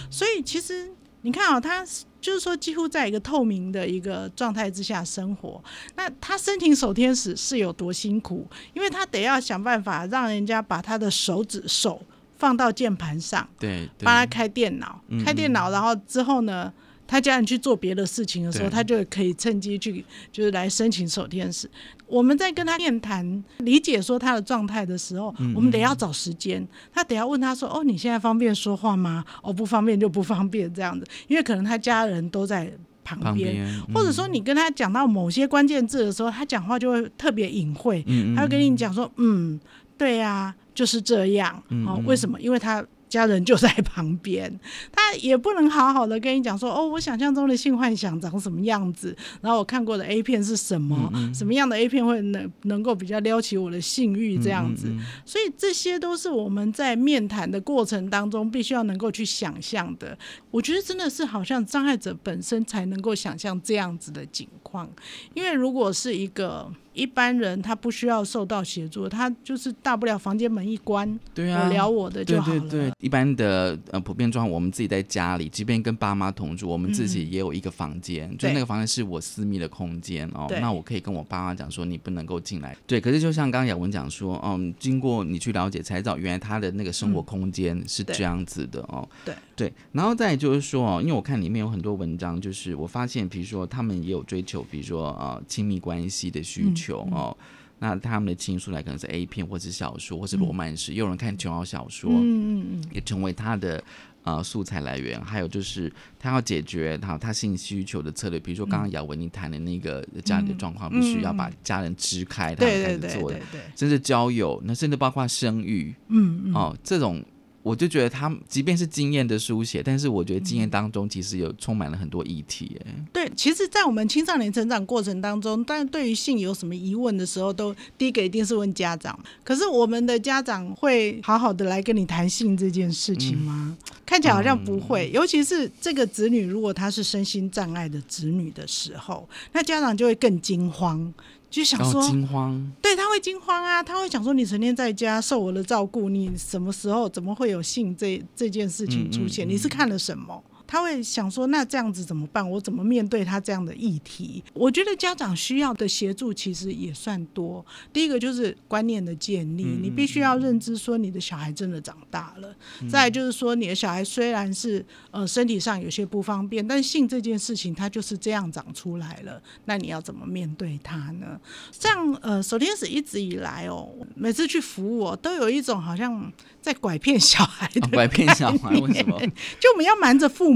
[0.09, 0.91] 所以其实
[1.23, 1.83] 你看啊，他
[2.21, 5.63] 就是说几乎在一个透明的一个状态之下生活。
[5.95, 8.47] 那他申请守天使是有多辛苦？
[8.73, 12.01] 因为他得要想办法让人家把他的手指手。
[12.37, 16.71] 放到键盘上，对，帮他开电脑，开电脑，然后之后呢，
[17.07, 21.69] 他家人去做别的事情的时候，他就可以趁机去就是来申请守天使。
[22.07, 29.23] 我们在跟他面谈、理解说他的状态的时候，嗯我们得要找时间，他得要问他说：“哦，你现在方便说话吗？
[29.41, 32.71] 哦，不方便就不方便这样子， 因为可能他家人都在
[33.03, 33.53] 旁旁边。
[33.53, 39.59] 边，或者说你跟他讲到某些关键字的时候，他讲话就会特别隐晦，嗯，嗯他会跟你讲说，嗯，
[39.97, 41.63] 对呀、就是这样。
[41.87, 42.39] 哦，为什么？
[42.39, 44.59] 因为他家人就在旁边，
[44.91, 54.91] 他也不能好好的跟你讲说，哦，我想象中的性幻想长什么样子，然后我看过的 A 片是什么，什么样的 A 片会能能够比较撩起我的性欲这样子。
[55.23, 60.17] 所以这些都是我们在面谈的过程当中必须要能够去想象的。
[60.51, 64.89] 我觉得真的是好像障碍者本身才能够想象这样子的景况，
[65.35, 72.59] 因为如果是一个一般人，他不需要受到协助，他就是大不了房间门一关，对啊，我聊我的就好了。
[72.61, 80.47] 对对对，一般的呃普遍状况，我们自己在家里，即便跟爸妈同住，我们自己也有一个房间，就那个房间是我私密的空间哦。
[80.61, 82.75] 那我可以跟我爸妈讲说，你不能够进来。
[82.87, 89.07] 对，可是就像刚刚雅文讲说，嗯，经过你去了解才知道，原来他的那个生活空间是这样子的哦。
[89.25, 89.54] 对对，
[89.91, 97.35] 然后再就是说哦，因为我看里面有很多文章，就是我发现，比如说他们也有追求，比如说呃亲密关系的需求哦。
[97.77, 103.83] 那他们的情愫来可能是 A 片，或是小说，或是罗曼史，也有人看琼瑶小说，嗯嗯嗯，也成为他的
[104.23, 105.21] 呃素材来源。
[105.21, 113.39] 还有就是他要解决他他性需求的策略，比如说刚刚姚文你谈的那个家里的状况，必须要把家人支开，他开始做的，
[113.75, 117.23] 甚至交友，那甚至包括生育嗯嗯，哦，这种。
[117.65, 129.19] 我就觉得他即便是经验的书写，但是我觉得经验当中其实有充满了很多议题，哎，对，其实，在我们青少年成长过程当中，但对于性有什么疑问的时候，都第一个一定是问家长。
[129.43, 133.75] 可是我们的家长会好好的来跟你谈性这件事情吗？
[134.05, 135.09] 看起来好像不会。
[135.11, 141.11] 尤其是这个子女，如果他是身心障碍的子女的时候，那家长就会更惊慌，
[141.55, 149.47] 就想说，惊慌，对他会惊慌啊，他会想说，你成天在家受我的照顾，你什么时候怎么会有性这这件事情出现？
[149.47, 150.43] 嗯嗯你是看了什么？
[150.67, 152.49] 他会想说，那这样子怎么办？
[152.49, 154.43] 我怎么面对他这样的议题？
[154.53, 157.65] 我觉得家长需要的协助其实也算多。
[157.91, 162.55] 第一个就是观念的建立，嗯你必须要认知说你的小孩真的长大了。
[162.81, 171.39] 嗯再来就是说，你的小孩虽然是呃身体上有些不方便，但性这件事情它就是这样长出来了，那你要怎么面对他呢？
[171.71, 179.19] 像呃守天使一直以来哦，每次去服务、哦、都有一种好像在拐骗小孩的哦拐骗小孩，为什么？
[179.59, 180.54] 就我们要瞒着父母，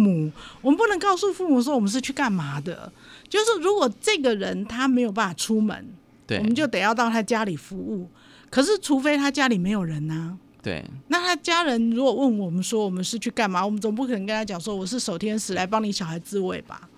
[0.62, 2.91] 我们不能告诉父母说我们是去干嘛的。
[3.27, 5.88] 就是如果这个人他没有办法出门，
[6.25, 8.07] 对我们就得要到他家里服务。
[8.49, 16.89] 可是除非他家里没有人呐、对，那他家人如果问我们说我们是去干嘛，我们总不可能跟他讲说我是守天使来帮你小孩自慰吧？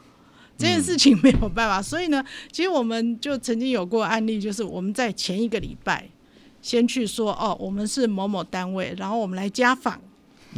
[0.57, 6.07] 这件事情没有办法，所以呢，其实我们就曾经有过案例，就是我们在前一个礼拜
[6.61, 9.99] 先去说哦，我们是某某单位，然后我们来家访，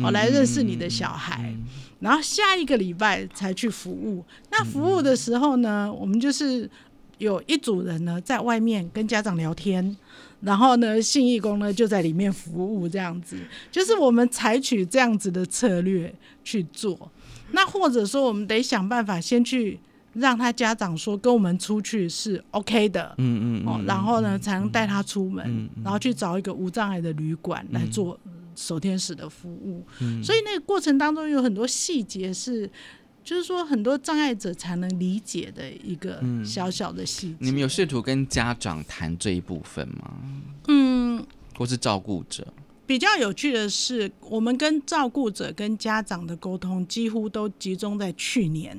[0.02, 1.54] 哦，来认识你的小孩，
[2.00, 4.24] 然后下一个礼拜才去服务。
[4.52, 6.70] 那服务的时候呢，我们就是
[7.18, 9.96] 有一组人呢在外面跟家长聊天，
[10.42, 13.38] 然后呢，信义工呢就在里面服务，这样子，
[13.72, 17.12] 就是我们采取这样子的策略去做。
[17.52, 19.80] 那或者说，我们得想办法先去
[20.14, 28.20] 让他家长说跟我们出去是 OK 的，嗯嗯哦，然后呢才能带他出门，嗯然后去找一个无障碍的旅馆来做
[28.56, 29.86] 守天使的服务。
[30.00, 32.70] 嗯所以那个过程当中有很多细节是。
[33.26, 37.38] 就是说，很多障碍者才能理解的一个小小的细节。
[37.40, 40.14] 你们有试图跟家长谈这一部分吗？
[40.68, 41.26] 嗯，
[41.58, 42.46] 或是照顾者？
[42.86, 48.78] 比较有趣的是，我们跟照顾者跟家长的沟通几乎都集中在去年。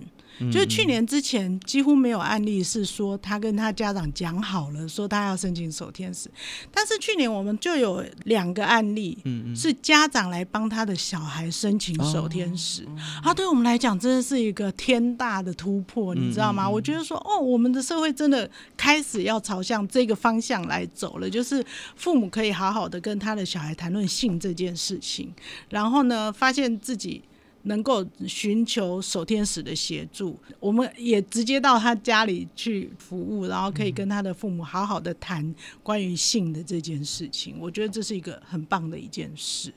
[0.51, 6.29] 就是去年之前几乎没有案例是说他跟他家长讲好了，说他要申请守天使，
[6.73, 12.85] 但是去年我们就有两个案例，嗯是家长来帮他的小孩申请守天使，
[13.23, 16.68] 啊，对我们来讲真的是一个天大的突破，你知道吗？
[16.68, 25.33] 我觉得说，哦，我们的社会真的开始要朝向这个方向来走了，就是父母可以好好的跟他的小孩谈论性这件事情，
[25.68, 27.23] 然后呢，发现自己。
[27.64, 37.57] 能够寻求守天使的协助，我们也直接到他家里去服务，然后可以跟他的父母好好的谈关于性的这件事情。
[37.59, 39.72] 我觉得这是一个很棒的一件事。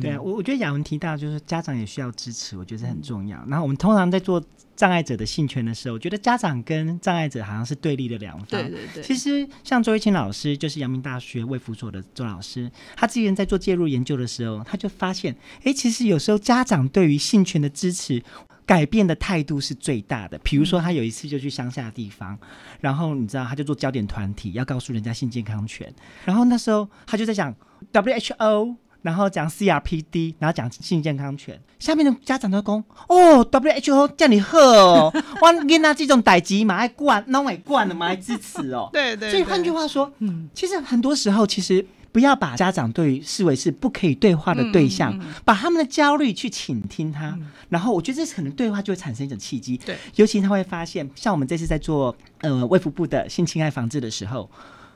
[0.00, 3.36] 对啊，我我觉得雅文提到就是家长也需要支持，我觉得这很重要。
[3.46, 4.42] 然后我们通常在做
[4.74, 8.46] 障碍者的性权的时候，我觉得家长跟障碍者好像是对立的两方。
[8.46, 18.22] 对对对，其实像周一清老师，就是阳明大学卫福所的周老师，他之前在做介入研究的时候，他就发现，哎，其实有时候家长对于性权的支持。
[18.64, 20.38] 改变的态度是最大的。
[20.38, 22.38] 比如说，他有一次就去乡下地方，
[22.80, 25.92] 然后你知道，他就做焦点团体，要告诉人家性健康权。
[26.24, 27.52] 然后那时候他就在讲
[27.92, 28.76] WHO。
[29.02, 31.60] 然后讲 CRPD，然后讲性健康权。
[31.78, 38.88] 下面的家长都讲：“哦，WHO 叫你喝哦，我跟他这种代级嘛爱惯，弄爱惯的嘛爱支持哦。
[38.94, 39.30] ”对对。
[39.30, 47.36] 所以换句话说，嗯，其实很多时候，其实不要把家长对视为是不可以对话的对象，把他们的焦虑去倾听他，
[47.68, 49.76] 然后我觉得这可能对话就会产生一种契机。
[49.78, 54.48] 对，尤其他会发现，像我们这次在做呃卫福部的性侵害防治的时候。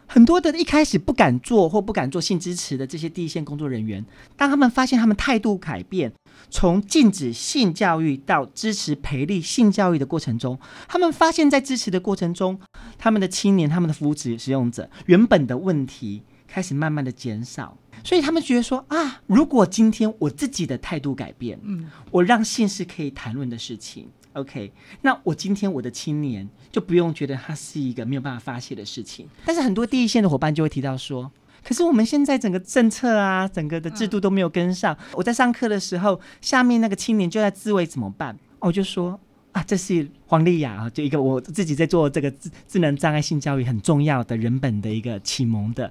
[0.06, 4.04] 很多的一开始不敢做或不敢做性支持的这些第一线工作人员，
[4.36, 6.12] 当他们发现他们态度改变，
[6.48, 12.58] 从禁止性教育到支持培力性教育的过程中，他们发现，在支持的过程中，
[12.96, 24.08] 他们的青年、他们的服务使使用者原本的问题开始慢慢的减少，所以他们觉得说啊，如果今天我自己的态度改变，嗯，我让性是可以谈论的事情。
[24.36, 24.70] OK，
[25.00, 29.26] 那我今天我的青年就不用觉得它是一个没有办法发泄的事情。
[29.46, 31.30] 但是很多第一线的伙伴就会提到说，
[31.64, 34.96] 可是我们现在整个政策啊，整个的制度都没有跟上。
[35.14, 38.38] 我在上课的时候，下面那个青年就在自慰怎么办？
[38.58, 39.18] 我就说
[39.52, 45.90] 啊，这是黄丽雅啊，就一个我自己在做这个智智能障碍性教育很重要的人本的一个启蒙的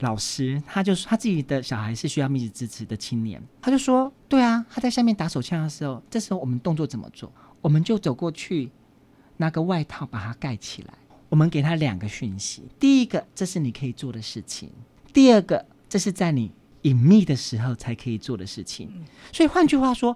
[0.00, 7.32] 老师，他就说他自己的小孩是需要密集支持的青年，他就说，对啊，他在下面打手枪的时候，这时候我们动作怎么做？
[7.64, 8.70] 我们就走过去，
[9.38, 10.92] 拿个外套把它盖起来。
[11.30, 14.68] 我们给他两个讯息：第一个，这是你可以做的事情；
[15.14, 16.52] 第二个，这是在你
[16.82, 18.90] 隐秘的时候才可以做的事情。
[19.32, 20.14] 所以换句话说。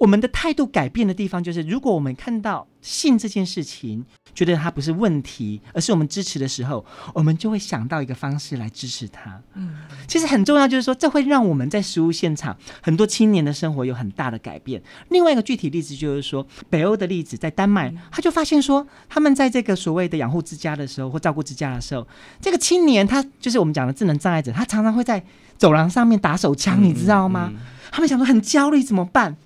[0.00, 4.02] 我们的态度改变的地方，就是如果我们看到性这件事情，
[4.34, 6.82] 觉得它不是问题，而是我们支持的时候，
[7.12, 9.38] 我们就会想到一个方式来支持它。
[9.52, 9.76] 嗯，
[10.08, 14.82] 其实很重要，就是说这会让我们在实物现场很多青年的生活有很大的改变。
[15.10, 22.08] 另外一个具体例子就是说，北欧的例子，在丹麦，他就发现说，他们在这个所谓的养护之家的时候或照顾之家的时候，
[22.40, 25.22] 这个青年他就是我们讲的智能障碍者，他常常会在
[25.58, 27.52] 走廊上面打手枪，你知道吗？
[27.92, 29.36] 他们想说很焦虑，怎么办？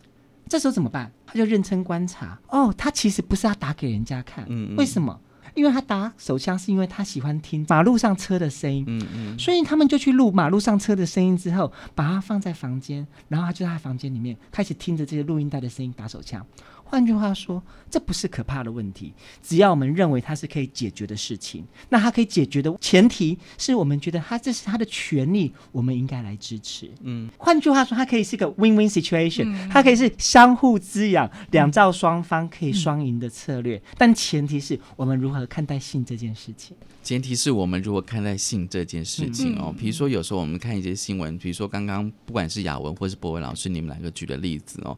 [0.49, 1.11] 这时候怎么办？
[1.27, 2.39] 他就认真观察。
[2.49, 5.19] 哦，他其实不是要打给人家看，为什么？
[5.55, 8.85] 因为他打手枪是因为他喜欢听马路上车的声音。
[8.89, 9.39] 嗯嗯。
[9.39, 16.45] 所以他们就去录马路上车的声音，之后把它放在房间，然后他就在房间里面开始听着这些录音带的声音打手枪。
[16.95, 19.13] 换句话说，这不是可怕的问题。
[19.43, 26.89] 只要我们认为它是可以解决的事情，那它可以解决的前提是我们觉得它这是他的权利，我们应该来支持。
[27.03, 33.83] 嗯，换句话说，它可以是个 win-win situation，它可以是相互滋养、两造双方可以双赢的策略。
[33.99, 36.77] 但前提是我们如何看待性这件事情。
[37.03, 39.75] 前提是我们如何看待性这件事情哦。
[39.77, 44.97] 比如说，有时候我们看一些新闻，比如说刚刚不管是雅文或是博文老师，你们两个举的例子哦。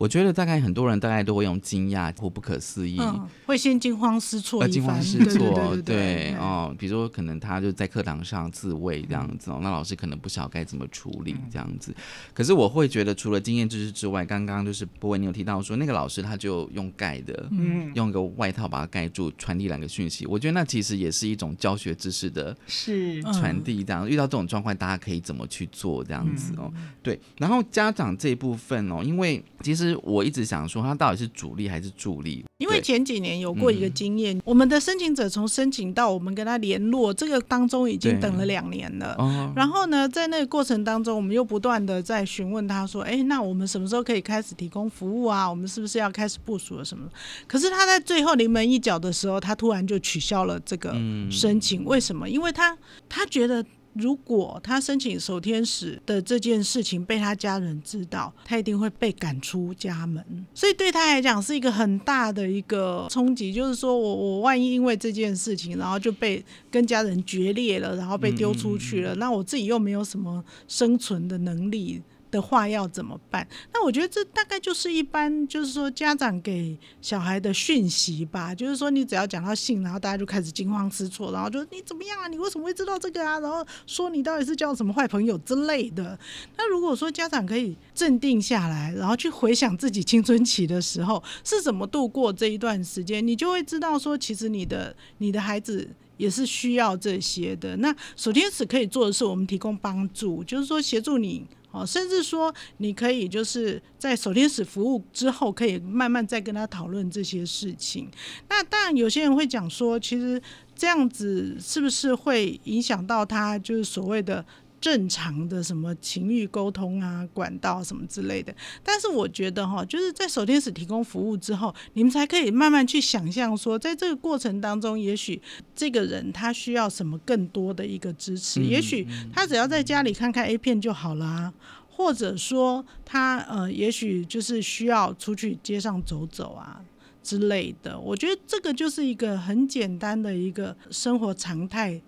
[0.00, 2.98] 我觉得大概很多人大概都会用惊讶或不可思议，
[3.44, 11.94] 会先惊慌失措，惊慌失措，对哦，比如说可能他就在课堂上自慰这样子哦，那老师可能不晓该怎么处理这样子。
[12.32, 20.24] 可是我会觉得，除了经验知识之外，刚刚就是博文你有提到说那个老师他就用盖的，嗯，用个外套把它盖住，传递两个讯息。
[20.24, 24.08] 我觉得那其实也是一种教学知识的，是传递这样。
[24.08, 26.72] 遇到这种状况，大家可以怎么去做这样子哦？
[27.02, 29.89] 对，然后家长这一部分哦，因为其实。
[30.02, 32.44] 我一直想说，他到底是主力还是助力？
[32.58, 39.16] 因为前几年有过一个经验，我们的申请者从申请到我们跟他联络，这个当中已经等了两年了。
[39.56, 45.48] 然后呢，在那个过程当中，我们又不断的在询问他说：“哎，那我们什么时候可以开始提供服务啊？
[45.48, 47.08] 我们是不是要开始部署了什么？”
[47.48, 50.94] 可是他在最后临门一脚的时候，他突然就取消了这个
[51.30, 51.84] 申请。
[51.84, 52.28] 为什么？
[52.28, 52.76] 因为他
[53.08, 53.64] 他觉得。
[53.94, 60.24] 如果他申请守天使的这件事情被他家人知道，他一定会被赶出家门，
[60.54, 63.52] 所以对他来讲是一个很大的一个冲击。
[63.52, 72.02] 就是说我我万一因为这件事情，然后就被跟家人决裂了，然后被丢出去了，那我自己又没有什么生存的能力。
[72.30, 73.46] 的话要怎么办？
[73.72, 78.54] 那我觉得这大概就是一般，就是说家长给小孩的讯息吧。
[78.54, 82.28] 就是说你只要讲到性，然后大家就开始惊慌失措，然后就你怎么样啊？
[82.28, 83.40] 你为什么会知道这个啊？
[83.40, 86.18] 然后说你到底是交什么坏朋友之类的。
[86.56, 97.76] 那如果说家长可以镇定下来，然后去回想自己青春期的时候是怎么度过这一段时间，你就会知道说，其实你的你的孩子也是需要这些的。
[97.78, 101.46] 那守天使可以做的是，我们提供帮助，就是说协助你。
[101.72, 108.10] 哦，甚至说你可以就是在手天使服务之后，可以慢慢再跟他讨论这些事情。
[108.48, 110.40] 那当然，有些人会讲说，其实
[110.74, 114.44] 这样子是不是会影响到他就是所谓的
[114.80, 118.54] 正常的什么情欲沟通啊、管道什么之类的。
[118.82, 125.40] 但是我觉得哈，就是在手天使提供服务之后，你们才可以慢慢去想象说，在这个过程当中，也许
[125.74, 131.52] 这个人他需要什么更多的一个支持，也许他只要在家里看看 A 片就好了。
[131.92, 136.80] 或者说他呃，也许就是需要出去街上走走啊
[137.22, 137.98] 之类的。
[138.00, 142.00] 我觉得这个就是一个很简单的一个生活常态，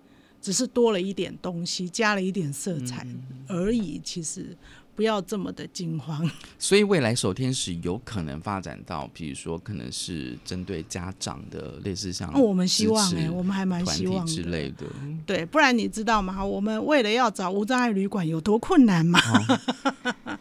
[0.43, 3.07] 只是多了一点东西，加了一点色彩
[3.47, 3.99] 而已。
[4.03, 4.55] 其实。
[4.95, 6.29] 不要这么的惊慌。
[6.59, 14.85] 所以未来守天使有可能发展到，比如说可能是针对家长的，类似像我们希望哎，我们还蛮希望之类的。
[15.25, 16.45] 对，不然你知道吗？
[16.45, 19.19] 我们为了要找无障碍旅馆有多困难吗？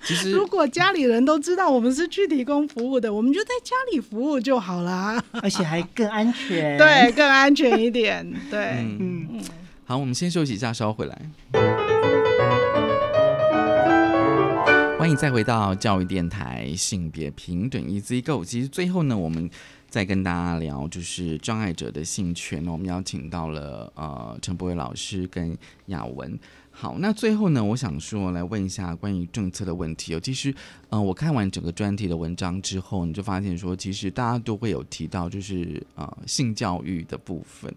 [0.04, 6.76] 其实 如果家里人都知道我们是去提供服务的，我们就在家里服务就好啦，而且还更安全。
[6.76, 8.30] 对，更安全一点。
[8.50, 9.44] 对，嗯嗯。
[9.84, 11.30] 好，我们先休息一下，稍回来。
[14.96, 18.44] 欢迎再回到教育电台性别平等 Easy Go。
[18.44, 19.50] 其实最后呢，我们
[19.90, 22.64] 再跟大家聊就是障碍者的性权。
[22.68, 26.38] 我们邀请到了呃陈博伟老师跟雅文。
[26.70, 30.14] 好，那最后呢，我想说来问一下关于政策的问题。
[30.14, 30.54] 哦，其实
[30.90, 37.74] 嗯，我看完整个专题的文章之后，你就发现说，其实大家都会有提到就是呃性教育的部分。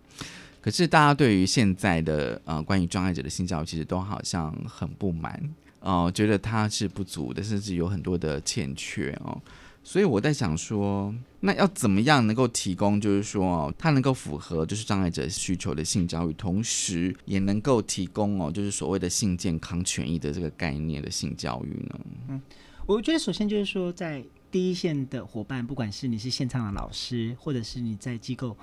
[0.65, 5.39] 可是大家对于现在的呃关于障碍者的性教育，其实都好像很不满。
[5.81, 9.39] 哦，觉得它是不足的，甚至有很多的欠缺哦，
[9.83, 21.99] 所以我在想说，那要怎么样能够提供，就是说哦，它能够符合就是障碍者需求的性教育，同时也能够提供哦，就是所谓的性健康权益的这个概念的性教育呢？
[22.29, 22.41] 嗯，
[22.87, 28.57] 我觉得首先就是说，在第一线的伙伴，不管是你是现场的老师，或者是你在机构。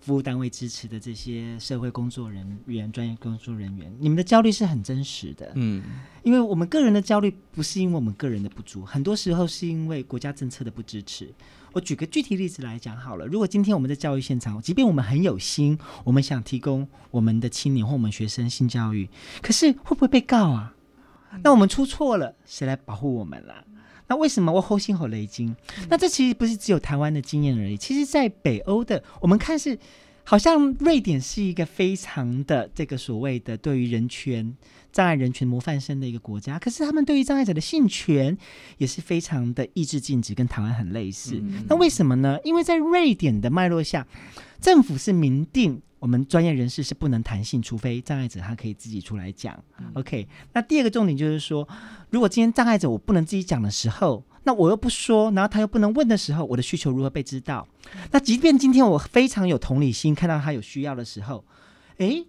[0.00, 5.52] 服务单位支持的这些社会工作人员、专业工作人员，你们的焦虑是很真实的。
[5.54, 5.82] 嗯，
[6.22, 11.32] 因为我们个人的焦虑不是因为我们个人的不足，很多时候是因为国家政策的不支持。
[11.72, 19.08] 我举个具体例子来讲好了，如果今天我们在教育现场，即便我们很有心，我们想提供我们的青年或我们学生性教育，
[19.42, 20.74] 可是会不会被告啊？
[21.44, 23.64] 那我们出错了，谁来保护我们了？
[24.10, 25.54] 那为什么我后心吼雷惊？
[25.88, 27.76] 那这其实不是只有台湾的经验而已。
[27.76, 29.78] 其实，在北欧的，我们看是
[30.24, 34.52] 好像瑞典是一个非常的这个所谓的对于人权
[34.90, 36.58] 障碍人权模范生的一个国家。
[36.58, 38.36] 可是他们对于障碍者的性权
[38.78, 41.40] 也是非常的意志禁止，跟台湾很类似。
[41.68, 42.36] 那为什么呢？
[42.42, 44.04] 因为在瑞典的脉络下，
[44.60, 45.80] 政府是明定。
[46.00, 49.56] 我们专业人士是不能谈性，除非障碍者他可以自己出来讲。
[49.94, 51.68] OK，那第二个重点就是说，
[52.10, 57.68] 如果今天障碍者我不能自己讲的时候，那我又不说，然后他又不能问的时候，我的需求如何被知道？
[58.10, 61.44] 那即便今天我非常有同理心，看到他有需要的时候，
[61.98, 62.26] 诶，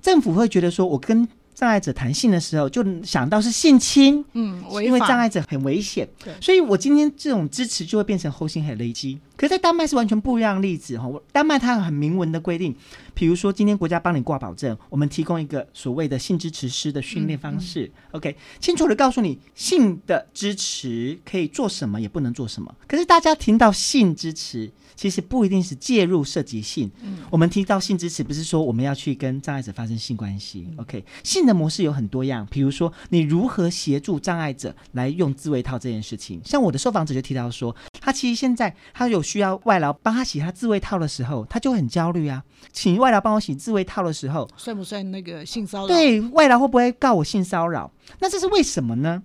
[0.00, 1.28] 政府会觉得说我跟。
[1.54, 6.08] 障碍者谈性的时候，就想到是性侵，嗯，因为障碍者很危险，
[6.40, 9.20] 所以我今天这种支持就会变成后心很累积。
[9.36, 11.10] 可是，在丹麦是完全不一样的例子哈。
[11.32, 12.74] 丹麦它有很明文的规定，
[13.12, 22.74] 比如说今天国家帮你挂保证，我们提供一个所谓的性支持师的训练方式，OK，清楚的告诉你性的支持可以做什么，也不能做什么。
[22.86, 24.70] 可是大家听到性支持。
[24.94, 26.90] 其实不一定是介入涉及性。
[27.02, 30.68] 嗯，我们提到性支持，不是说我们要去跟障碍者发生性关系。
[30.76, 36.40] OK，性的模式有很多样，比如说你如何协助障碍者来用自慰套这件事情。
[36.44, 42.42] 像我的受访者就提到说，他其实现在他有需要外劳帮他洗他自慰套的时候，他就很焦虑啊。
[42.72, 45.88] 请外劳帮我洗自慰套的时候，算不算那个性骚扰？
[45.88, 47.90] 对外劳会不会告我性骚扰？
[48.20, 49.22] 那这是为什么呢？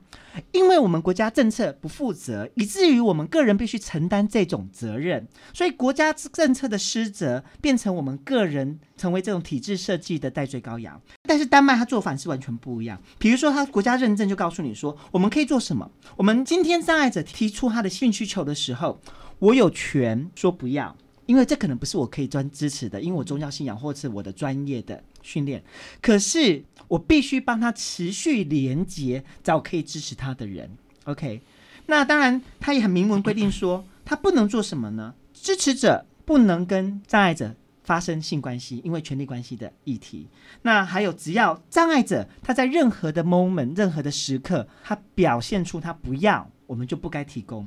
[0.51, 11.01] 因为我们国家政策不负责，以至于我们个人必须承担这种责任，所以国家政策的失责变成我们个人成为这种体制设计的代罪羔羊。
[11.23, 15.89] 但是丹麦他做法是完全不一样，比如说他国家认证就告诉你说，我们可以做什么？
[16.15, 18.99] 我们今天障碍者提出他的性需求的时候，
[19.39, 25.63] 我有权说不要，因为这可能不是我可以专支持的，因为我宗教信仰或是我的专业的训练，
[26.01, 26.63] 可是。
[26.87, 30.69] 我必须帮他持续连接找可以支持他的人
[31.05, 31.41] ，OK？
[31.85, 35.13] 那当然，他也很明文规定说，他不能做什么呢？
[35.33, 40.27] 支持者不能跟障碍者发生性关系，因为权力关系的议题。
[40.63, 47.65] 那还有，只要障碍者他在任何的 moment、任何的时刻，他表现出他不要，我们就不该提供。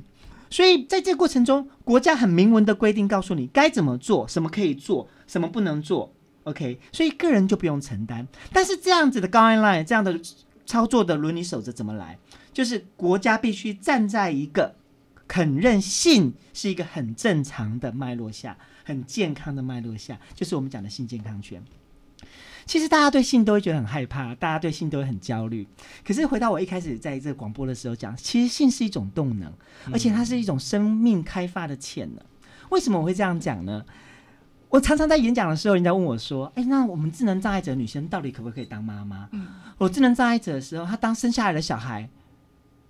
[0.51, 6.13] 所以在这个过程中，国家很明文的规定告诉你该怎么做，什么可以做，什么不能做。
[6.43, 10.19] OK，所以个人就不用承担，但是这样子的高 line 这样的
[10.65, 12.17] 操作的伦理守则怎么来？
[12.51, 14.75] 就是国家必须站在一个
[15.27, 21.63] 肯认性是一个很正常的脉络下，很健康的脉络下，就是我们讲的性健康权。
[22.65, 25.67] 其实大家对性都会觉得很害怕，大家对性都会很焦虑。
[26.05, 29.51] 可是回到我一开始在这广播的时候讲，其实性是一种动能，
[29.91, 32.23] 而且它是一种生命开发的潜能。
[32.69, 33.83] 为什么我会这样讲呢？
[34.71, 39.47] 我常常在演讲的时候，人家问我说：“哎，那我们智能障碍者女生到底可不可以当妈妈？”嗯，
[39.77, 42.09] 我智能障碍者的时候，她当生下来的小孩，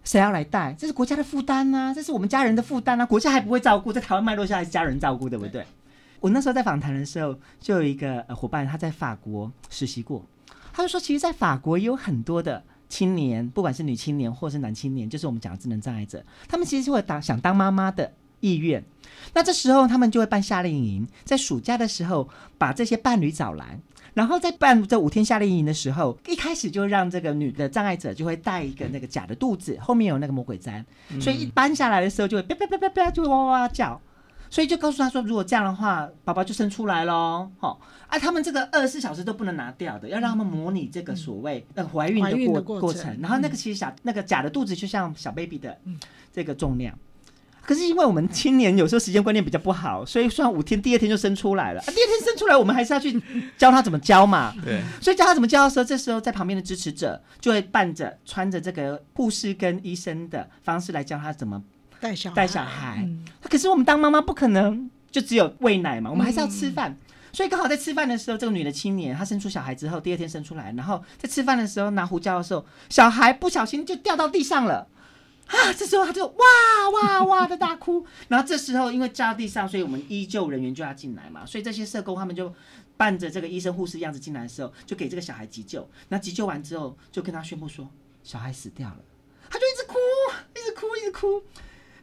[0.03, 0.73] 谁要来带？
[0.77, 5.65] 这是国家的负担呐，这是我们家人的负担啊，国家还不会照顾，在台湾脉络下还是家人照顾，对不对？
[6.19, 10.23] 我那时候在访谈的时候，就有一个伙伴他在法国实习过，
[10.71, 18.83] 他就说，其实，在法国也有很多的青年，不管是女青年或是男青年，就是我们讲的智能障碍者，他们其实是会当想当妈妈的意愿。
[19.33, 22.27] 那这时候他们就会办夏令营，在暑假的时候
[22.57, 23.79] 把这些伴侣找来，
[24.13, 30.83] 然后在办这五天夏令营的时候，一开始就让这个女的障碍者就会带一个那个假的肚子，后面有那个魔鬼毡，
[31.21, 33.99] 所以一搬下来的时候就会啪啪啪啪啪就会哇哇哇叫，
[34.49, 37.49] 所以就告诉他说，如果这样的话，宝宝就生出来喽。
[37.59, 45.77] 好，啊，他们这个二十四小时都不能拿掉的，要让他们模拟这个所谓那个怀孕的过过程，然后那个其实小那个假的肚子就像小 baby 的
[46.33, 46.97] 这个重量。
[47.63, 51.79] 可是因为我们青年有时候时间观念比较不好，所以算五天，第二天就生出来了。
[51.85, 53.21] 啊，第二天生出来，我们还是要去
[53.57, 54.53] 教他怎么教嘛。
[54.65, 54.81] 对。
[54.99, 61.61] 所以教他怎么教的时候，这时候在旁边的支持者就会伴着穿着这个护士跟医生的方式来教他怎么
[61.99, 63.07] 带小带小孩。
[63.43, 66.97] 可是我们当妈妈不可能就只有喂奶嘛，我们还是要吃饭。
[67.31, 74.87] 所以刚好在吃饭的时候，这个女的青年她生出小孩之后，第二天生出来，然后在吃饭的时候拿胡椒的时候，小孩不小心就掉到地上了。
[75.51, 75.73] 啊！
[75.77, 76.45] 这时候他就哇
[76.93, 82.53] 哇哇的大哭， 然后这时候因为掉地上，所以我们医救人员就要进来嘛，所以这些社工他们就
[82.95, 85.87] 伴着这个医生护士样子进来的时候，就给这个小孩急救。
[86.07, 87.89] 那急救完之后，就跟他宣布说
[88.23, 88.99] 小孩死掉了，
[89.49, 89.95] 他就一直哭，
[90.55, 91.43] 一直哭，一直哭。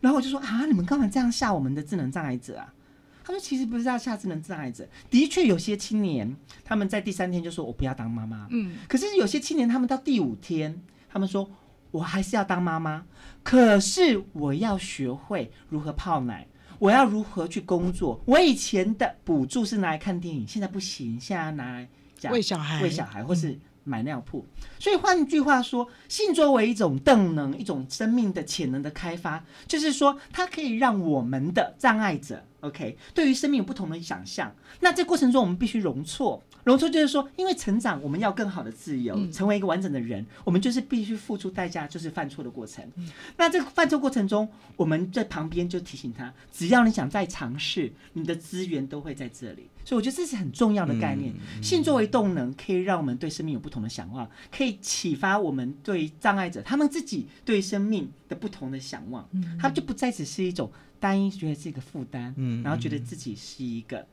[0.00, 2.74] 然后我就说啊，你们干嘛这样吓我们的智能障碍者啊？
[3.24, 11.50] 他说其实不是要吓智能障碍者，的确有些青年他们在第三天就说我不要当妈妈，嗯，可是有些青年他们到第五天，他们说。
[11.90, 13.04] 我还是要当妈妈，
[13.42, 16.46] 可是我要学会如何泡奶，
[16.78, 18.20] 我要如何去工作。
[18.24, 21.88] 我以前的补助是拿来看电影，现在不行，现在拿来
[22.30, 24.44] 喂小孩，喂小孩，或是买尿布。
[24.78, 34.54] 所以换句话说，性作为一种动能，一种生命的潜能的开发，就是说它可以让我们的障碍者，OK，对于生命有不同的想象。
[34.80, 36.42] 那这过程中，我们必须容错。
[36.64, 42.84] 容错就是说，因为成长，我们要更好的自由，成为一个完整的人，我们就是必须付出代价，就是犯错的过程。
[43.38, 44.46] 那这个犯错过程中，
[44.76, 49.70] 我们在旁边就提醒他，只要你想再尝试，你的资源都会在这里。
[49.82, 51.32] 所以我觉得这是很重要的概念。
[51.62, 59.26] 性作为动能，可以让我们对生命有不同的想望，可以启发我们对障碍者他们自己对生命的不同的想望。
[59.58, 60.70] 它就不再只是一种
[61.00, 64.04] 单一觉得是一个负担，嗯然后觉得自己是一个。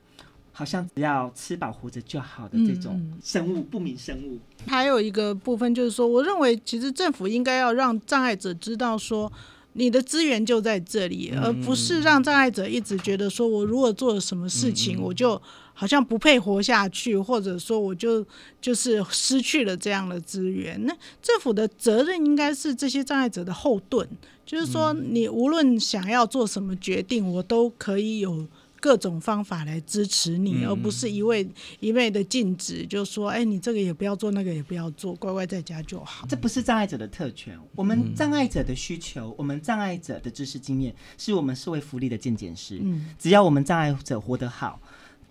[0.58, 4.40] 好像只要吃饱活着就好的这种生物，不明生物。
[4.66, 9.30] 还有一个部分就是说，我认为其实政府应该要让障碍者知道说，
[9.74, 15.42] 你的资源就在这里，而不是让障碍者一直觉得说我如果做了什么事情，我就
[15.76, 18.26] 好像不配活下去，或者说我就
[18.60, 20.84] 就是失去了这样的资源。
[20.88, 24.08] 那政府的责任应该是这些障碍者的后盾，
[24.44, 28.48] 就是说你无论想要做什么决定，我都可以有。
[28.78, 31.48] 各种方法来支持你，而不是一味
[31.80, 42.80] 一味的禁止，就说：“哎，你这个也不要做，那个也不要做，乖乖在家就好。”这不是障碍者的特权，我们障碍者的需求，我们障碍者的知识经验，是我们社会福利的渐渐师。
[42.84, 44.80] 嗯，只要我们障碍者活得好，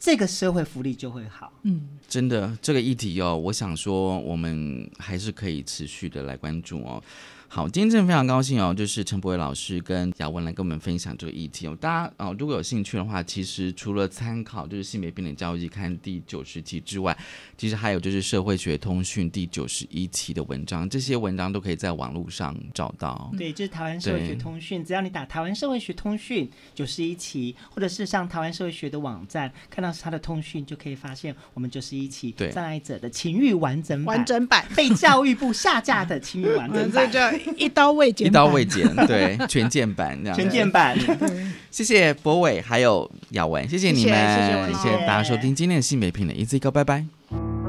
[0.04, 1.50] 这个社会福利就会好。
[1.62, 7.02] 嗯，真的，这个议题哦，我想说，我们还是可以持续的来关注哦。
[7.46, 11.78] 好，今天真的非常高兴哦，就是陈博伟老师跟雅文来跟我们分享这个议题哦。
[11.80, 17.16] 大家哦，如果有兴趣的话，其实除了参考就是性别平等教育看第九十期之外，
[17.56, 23.30] 其实还有就是社会学通讯第九十一期的文章，这些文章都可以在网络上找到。
[23.38, 37.04] 对，就是台湾社会学通讯，只要你打台湾社会学通讯九十一期，或者是上台湾社会学的网站看到是它的通讯，就可以发现我们九十一期障碍者的情欲完整版完整版被教育部下架的情欲完整版。
[37.56, 40.36] 一刀未剪，一刀未剪，对，全键版这样。
[40.36, 40.96] 全键版，
[41.70, 47.63] 谢谢博伟，还有雅文，谢谢你们，谢谢大家收听今天的新美品的 Easy Go，拜拜。